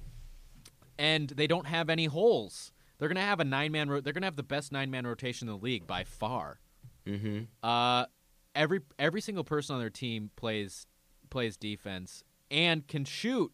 [0.99, 2.71] And they don't have any holes.
[2.97, 5.47] They're going to have a nine-man ro- they're going to have the best nine-man rotation
[5.47, 6.59] in the league by far.
[7.05, 7.43] mm-hmm.
[7.63, 8.05] Uh,
[8.53, 10.87] every every single person on their team plays
[11.29, 12.23] plays defense
[12.55, 13.51] and can shoot,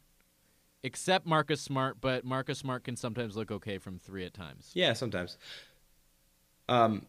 [0.83, 1.97] except Marcus Smart.
[1.99, 4.71] But Marcus Smart can sometimes look okay from three at times.
[4.73, 5.37] Yeah, sometimes.
[6.69, 7.05] Um,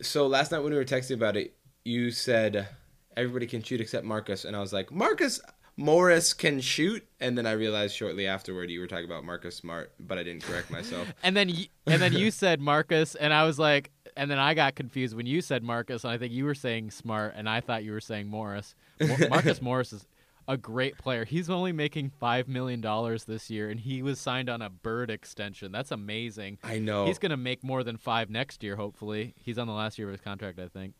[0.00, 2.68] so last night when we were texting about it, you said
[3.16, 5.40] everybody can shoot except Marcus, and I was like, Marcus
[5.76, 9.92] Morris can shoot, and then I realized shortly afterward you were talking about Marcus Smart,
[10.00, 11.12] but I didn't correct myself.
[11.22, 14.54] And then y- and then you said Marcus, and I was like, and then I
[14.54, 17.60] got confused when you said Marcus, and I think you were saying Smart, and I
[17.60, 18.74] thought you were saying Morris.
[19.00, 20.06] Mo- Marcus Morris is
[20.46, 21.24] a great player.
[21.24, 25.10] He's only making five million dollars this year, and he was signed on a bird
[25.10, 25.72] extension.
[25.72, 26.58] That's amazing.
[26.62, 27.06] I know.
[27.06, 28.76] He's gonna make more than five next year.
[28.76, 30.58] Hopefully, he's on the last year of his contract.
[30.58, 30.94] I think.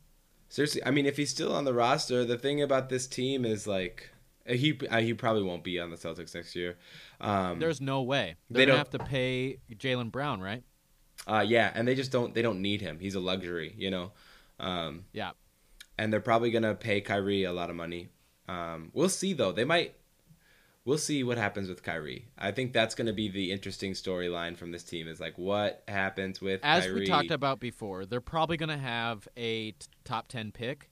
[0.48, 3.66] Seriously, I mean, if he's still on the roster, the thing about this team is
[3.66, 4.10] like
[4.46, 6.76] he uh, he probably won't be on the Celtics next year.
[7.20, 10.62] Um, There's no way They they're gonna don't- have to pay Jaylen Brown, right?
[11.26, 12.98] uh, yeah, and they just don't they don't need him.
[13.00, 14.12] He's a luxury, you know.
[14.60, 15.30] Um, Yeah.
[15.98, 18.08] and they're probably gonna pay Kyrie a lot of money.
[18.48, 19.52] Um, we'll see though.
[19.52, 19.94] They might.
[20.86, 22.26] We'll see what happens with Kyrie.
[22.36, 25.08] I think that's going to be the interesting storyline from this team.
[25.08, 27.00] Is like what happens with As Kyrie.
[27.00, 30.90] we talked about before, they're probably gonna have a t- top ten pick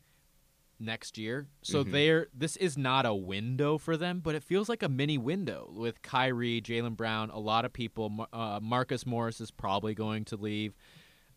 [0.80, 1.46] next year.
[1.60, 1.92] So Mhm.
[1.92, 5.70] they're this is not a window for them, but it feels like a mini window
[5.76, 8.26] with Kyrie, Jaylen Brown, a lot of people.
[8.32, 10.74] Uh, Marcus Morris is probably going to leave.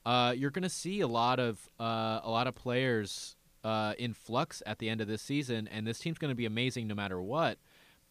[0.05, 3.34] Uh, you're going to see a lot of uh, a lot of players
[3.66, 6.45] uh, in flux at the end of this season, and this team's going to be
[6.45, 7.57] amazing no matter what.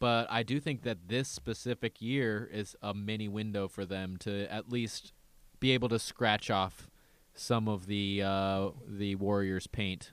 [0.00, 4.52] But I do think that this specific year is a mini window for them to
[4.52, 5.12] at least
[5.60, 6.90] be able to scratch off
[7.34, 10.10] some of the uh, the Warriors' paint.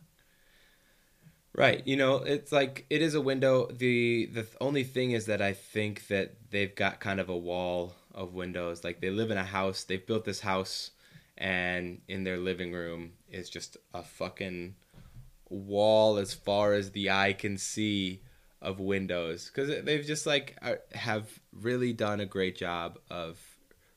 [1.53, 1.85] Right.
[1.85, 3.67] You know, it's like it is a window.
[3.71, 7.35] The the th- only thing is that I think that they've got kind of a
[7.35, 8.83] wall of windows.
[8.83, 10.91] Like they live in a house, they've built this house
[11.37, 14.75] and in their living room is just a fucking
[15.51, 18.21] wall as far as the eye can see
[18.61, 23.39] of windows cuz they've just like are- have really done a great job of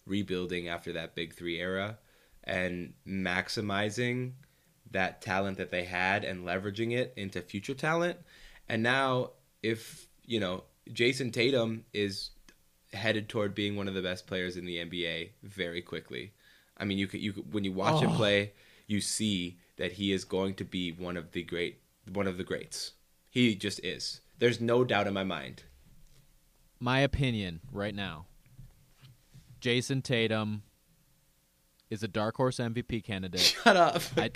[0.07, 1.99] rebuilding after that big 3 era
[2.43, 4.33] and maximizing
[4.91, 8.19] that talent that they had and leveraging it into future talent.
[8.69, 9.31] And now,
[9.63, 12.31] if you know, Jayson Tatum is
[12.93, 16.33] headed toward being one of the best players in the NBA very quickly.
[16.77, 18.17] I mean, you could you could, when you watch him Oh.
[18.17, 18.53] play,
[18.87, 21.81] you see that he is going to be one of the great
[22.13, 22.93] one of the greats.
[23.31, 24.21] He just is.
[24.39, 25.65] There's no doubt in my mind.
[26.81, 28.27] My opinion right now.
[29.61, 30.63] Jayson Tatum
[31.89, 33.41] is a dark horse MVP candidate.
[33.65, 34.03] Shut up.
[34.17, 34.31] I-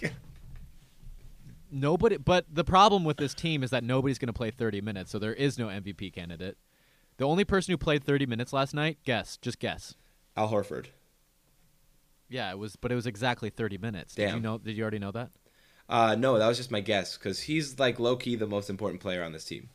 [1.71, 5.11] Nobody, but the problem with this team is that nobody's going to play 30 minutes,
[5.11, 6.57] so there is no MVP candidate.
[7.19, 9.95] The only person who played 30 minutes last night, guess, just guess.
[10.35, 10.87] Al Horford.
[12.29, 14.15] Yeah, it was, but it was exactly 30 minutes.
[14.15, 14.59] Did you know?
[14.59, 15.31] Did you already know that?
[15.89, 19.01] Uh, no, that was just my guess because he's like low key the most important
[19.01, 19.71] player on this team.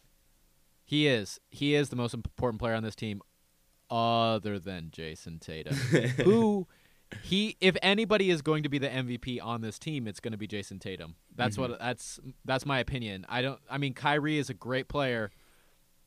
[0.85, 1.39] He is.
[1.49, 3.21] He is the most important player on this team,
[3.89, 5.73] other than Jayson Tatum,
[6.23, 6.67] who
[7.23, 7.57] he.
[7.59, 10.47] If anybody is going to be the MVP on this team, it's going to be
[10.47, 11.15] Jayson Tatum.
[11.35, 11.79] That's what.
[11.79, 13.25] That's that's my opinion.
[13.27, 13.59] I don't.
[13.69, 15.31] I mean, Kyrie is a great player,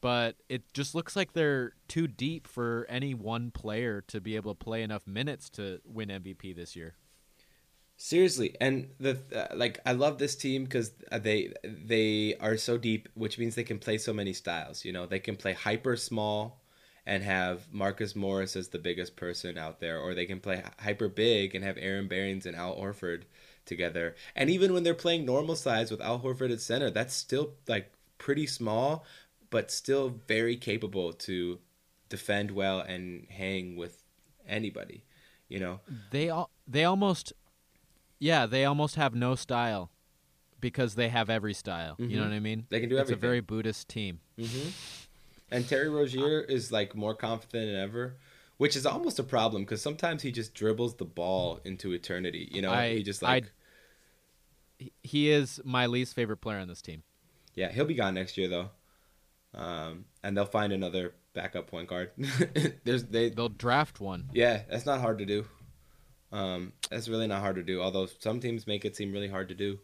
[0.00, 4.54] but it just looks like they're too deep for any one player to be able
[4.54, 6.94] to play enough minutes to win MVP this year.
[7.98, 13.08] Seriously, and the uh, like, I love this team because they they are so deep,
[13.14, 14.84] which means they can play so many styles.
[14.84, 16.60] You know, they can play hyper small
[17.06, 21.08] and have Marcus Morris as the biggest person out there, or they can play hyper
[21.08, 23.22] big and have Aron Baynes and Al Horford
[23.64, 24.14] together.
[24.34, 27.92] And even when they're playing normal size with Al Horford at center, that's still like
[28.18, 29.04] pretty small,
[29.50, 31.58] but still very capable to
[32.08, 34.02] defend well and hang with
[34.46, 35.04] anybody.
[35.48, 35.80] You know,
[36.10, 36.50] They all.
[36.66, 37.32] They almost.
[38.18, 39.90] Yeah, they almost have no style,
[40.60, 41.96] because they have every style.
[41.98, 42.28] You know Mhm.
[42.30, 42.66] what I mean?
[42.70, 43.18] they can do it's everything.
[43.18, 44.20] a very Buddhist team.
[44.36, 44.68] hmm
[45.50, 48.16] And Terry Rozier is like more confident than ever,
[48.56, 52.48] which is almost a problem because sometimes he just dribbles the ball into eternity.
[52.50, 53.52] You know, I- he just like
[54.78, 57.02] He- He is my least favorite player on this team.
[57.54, 58.70] yeah, he'll be gone next year though,
[59.56, 62.12] um, and they'll find another backup point guard.
[62.84, 64.30] There's they They'll draft one.
[64.32, 65.46] yeah, that's not hard to do.
[66.32, 67.80] Um, that's really not hard to do.
[67.80, 69.78] Although some teams make it seem really hard to do.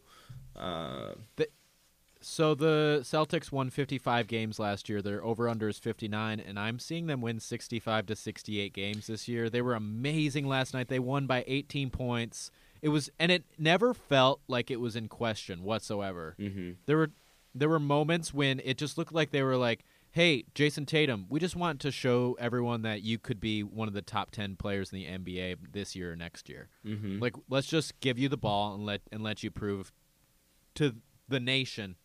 [0.55, 1.25] Um,
[2.21, 5.01] So the Celtics won 55 games last year.
[5.01, 9.27] Their over under is 59, and I'm seeing them win 65 to 68 games this
[9.27, 9.49] year.
[9.49, 10.87] They were amazing last night.
[10.87, 12.49] They won by 18 points.
[12.81, 16.35] It was, and it never felt like it was in question whatsoever.
[16.39, 16.75] mhm.
[16.85, 17.11] There were,
[17.55, 21.39] there were moments when it just looked like they were like, "Hey, Jayson Tatum, we
[21.39, 24.91] just want to show everyone that you could be one of the top 10 players
[24.91, 27.21] in the NBA this year or next year." Mhm.
[27.21, 29.91] Like, let's just give you the ball and let and let you prove
[30.75, 30.95] to
[31.27, 31.95] the nation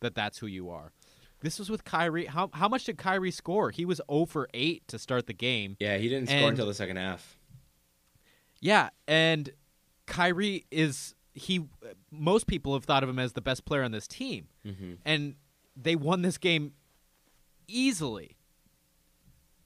[0.00, 0.92] that that's who you are.
[1.40, 2.26] This was with Kyrie.
[2.26, 3.70] How how much did Kyrie score?
[3.70, 5.76] He was 0 for 8 to start the game.
[5.78, 7.38] Yeah, he didn't score until the second half.
[8.60, 9.50] Yeah, and
[10.06, 11.66] Kyrie is he
[12.10, 14.48] most people have thought of him as the best player on this team.
[14.64, 15.36] hmm And
[15.76, 16.72] they won this game
[17.66, 18.36] easily.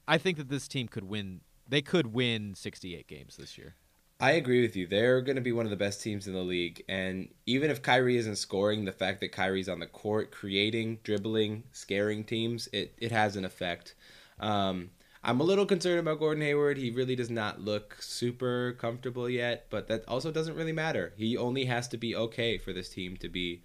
[0.07, 1.41] I think that this team could win.
[1.67, 3.75] They could win 68 games this year.
[4.19, 4.87] I agree with you.
[4.87, 6.83] They're going to be one of the best teams in the league.
[6.87, 11.63] And even if Kyrie isn't scoring, the fact that Kyrie's on the court, creating, dribbling,
[11.71, 13.95] scaring teams, it, it has an effect.
[14.39, 14.91] Um,
[15.23, 16.77] I'm a little concerned about Gordon Hayward.
[16.77, 21.13] He really does not look super comfortable yet, but that also doesn't really matter.
[21.15, 23.63] He only has to be okay for this team to be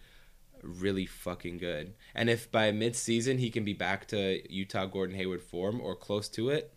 [0.62, 1.94] really fucking good.
[2.14, 6.28] And if by mid-season he can be back to Utah Gordon Hayward form or close
[6.30, 6.72] to it,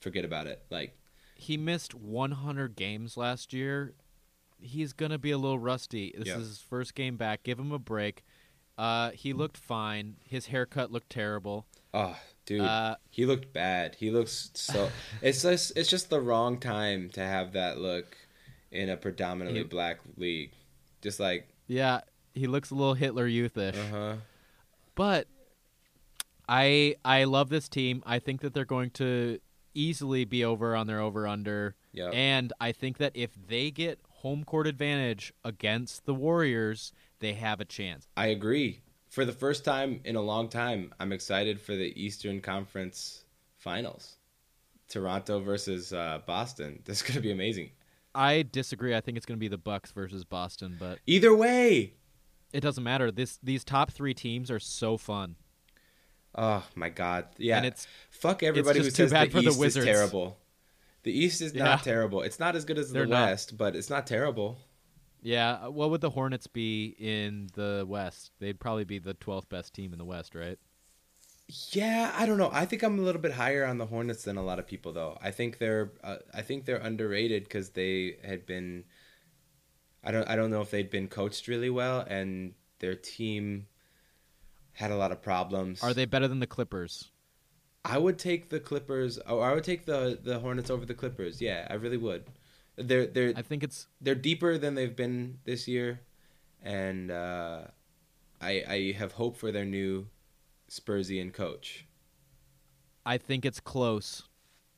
[0.00, 0.62] forget about it.
[0.70, 0.96] Like
[1.36, 3.94] He missed 100 games last year.
[4.60, 6.12] He's gonna be a little rusty.
[6.16, 6.38] This Yeah.
[6.38, 7.42] is his first game back.
[7.44, 8.24] Give him a break.
[8.76, 10.16] Uh, he looked fine.
[10.24, 11.66] His haircut looked terrible.
[11.92, 12.16] Oh,
[12.46, 13.94] dude, Uh, he looked bad.
[13.96, 14.90] He looks so.
[15.22, 18.16] it's just it's just the wrong time to have that look
[18.70, 20.52] in a predominantly He- black league.
[21.02, 22.00] Just like, yeah,
[22.34, 23.76] he looks a little Hitler Youthish.
[23.76, 24.16] uh huh.
[24.94, 25.26] But
[26.48, 28.02] I I love this team.
[28.06, 29.38] I think that they're going to
[29.74, 31.74] easily be over on their over under.
[31.92, 32.10] Yeah.
[32.10, 37.60] And I think that if they get home court advantage against the Warriors, they have
[37.60, 38.06] a chance.
[38.16, 38.80] I agree.
[39.14, 43.22] For the first time in a long time, I'm excited for the Eastern Conference
[43.58, 44.16] Finals.
[44.88, 46.82] Toronto versus uh, Boston.
[46.84, 47.70] This is gonna be amazing.
[48.12, 48.92] I disagree.
[48.92, 51.92] I think it's going to be the Bucks versus Boston, but Either way.
[52.52, 53.12] it doesn't matter.
[53.12, 55.36] This these top 3 teams are so fun.
[56.34, 57.26] Oh my God.
[57.38, 57.58] Yeah.
[57.58, 60.38] And it's Fuck everybody who just too says bad the for the East is terrible.
[61.04, 61.62] The East is Yeah.
[61.62, 62.22] not terrible.
[62.22, 63.28] It's not as good as They're the not.
[63.28, 64.58] West, but it's not terrible.
[65.24, 68.30] Yeah, what would the Hornets be in the West?
[68.38, 70.58] They'd probably be the 12th best team in the West, right?
[71.72, 72.50] Yeah, I don't know.
[72.52, 74.92] I think I'm a little bit higher on the Hornets than a lot of people,
[74.92, 75.18] though.
[75.20, 78.84] I think they're, uh, I think they're underrated because they had been
[80.04, 83.66] I don't I don't know if they'd been coached really well and their team
[84.72, 85.82] had a lot of problems.
[85.82, 87.10] Are they better than the Clippers?
[87.84, 91.40] I would take the Clippers or I would take the the Hornets over the Clippers.
[91.40, 92.26] Yeah, I really would.
[92.76, 96.00] They're they're I think it's they're deeper than they've been this year
[96.64, 97.62] and uh,
[98.40, 100.06] I I have hope for their new
[100.68, 101.86] Spursian coach.
[103.06, 104.22] I think it's close,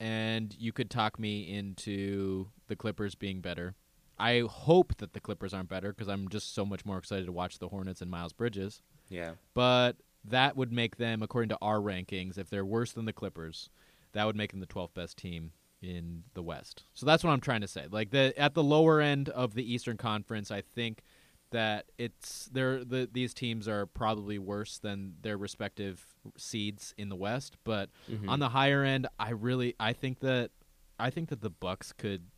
[0.01, 3.76] and you could talk me into the Clippers being better.
[4.18, 7.32] I hope that the Clippers aren't better because I'm just so much more excited to
[7.32, 8.82] watch the Hornets and Miles Bridges.
[9.09, 9.32] Yeah.
[9.55, 13.68] But that would make them, according to our rankings, if they're worse than the Clippers,
[14.12, 15.53] that would make them the 12th best team
[15.83, 16.85] in the West.
[16.95, 17.87] So that's what I'm trying to say.
[17.91, 21.03] Like the at the lower end of the Eastern Conference, I think
[21.51, 22.85] that it's there.
[22.85, 26.05] The these teams are probably worse than their respective
[26.37, 27.57] seeds in the West.
[27.64, 28.29] But Mhm.
[28.29, 30.51] on the higher end, I really I think that
[30.99, 32.31] I think that the Bucks could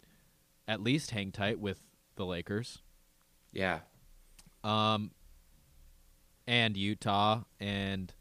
[0.66, 1.80] at least hang tight with
[2.16, 2.82] the Lakers.
[3.52, 3.80] Yeah.
[4.64, 5.12] Um,
[6.46, 8.12] and Utah and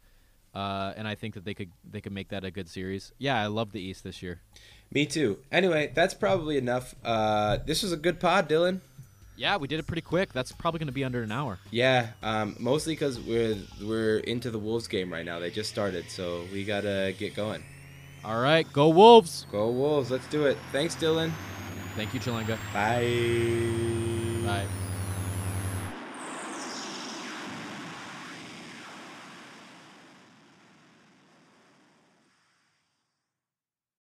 [0.54, 3.12] uh, and I think that they could they could make that a good series.
[3.18, 4.42] Yeah, I love the East this year.
[4.92, 5.38] Me too.
[5.52, 6.96] Anyway, that's probably enough.
[7.04, 8.80] Uh, this was a good pod, Dylan.
[9.36, 10.34] Yeah, we did it pretty quick.
[10.34, 11.60] That's probably going to be under an hour.
[11.70, 15.40] Yeah, um, mostly because we're we're into the Wolves game right now.
[15.40, 17.64] They just started, so we gotta get going.
[18.26, 19.46] All right, go Wolves!
[19.52, 20.10] Go Wolves!
[20.10, 20.58] Let's do it.
[20.72, 21.32] Thanks, Dylan.
[21.96, 22.58] Thank you, Chalenga.
[22.74, 24.66] Bye.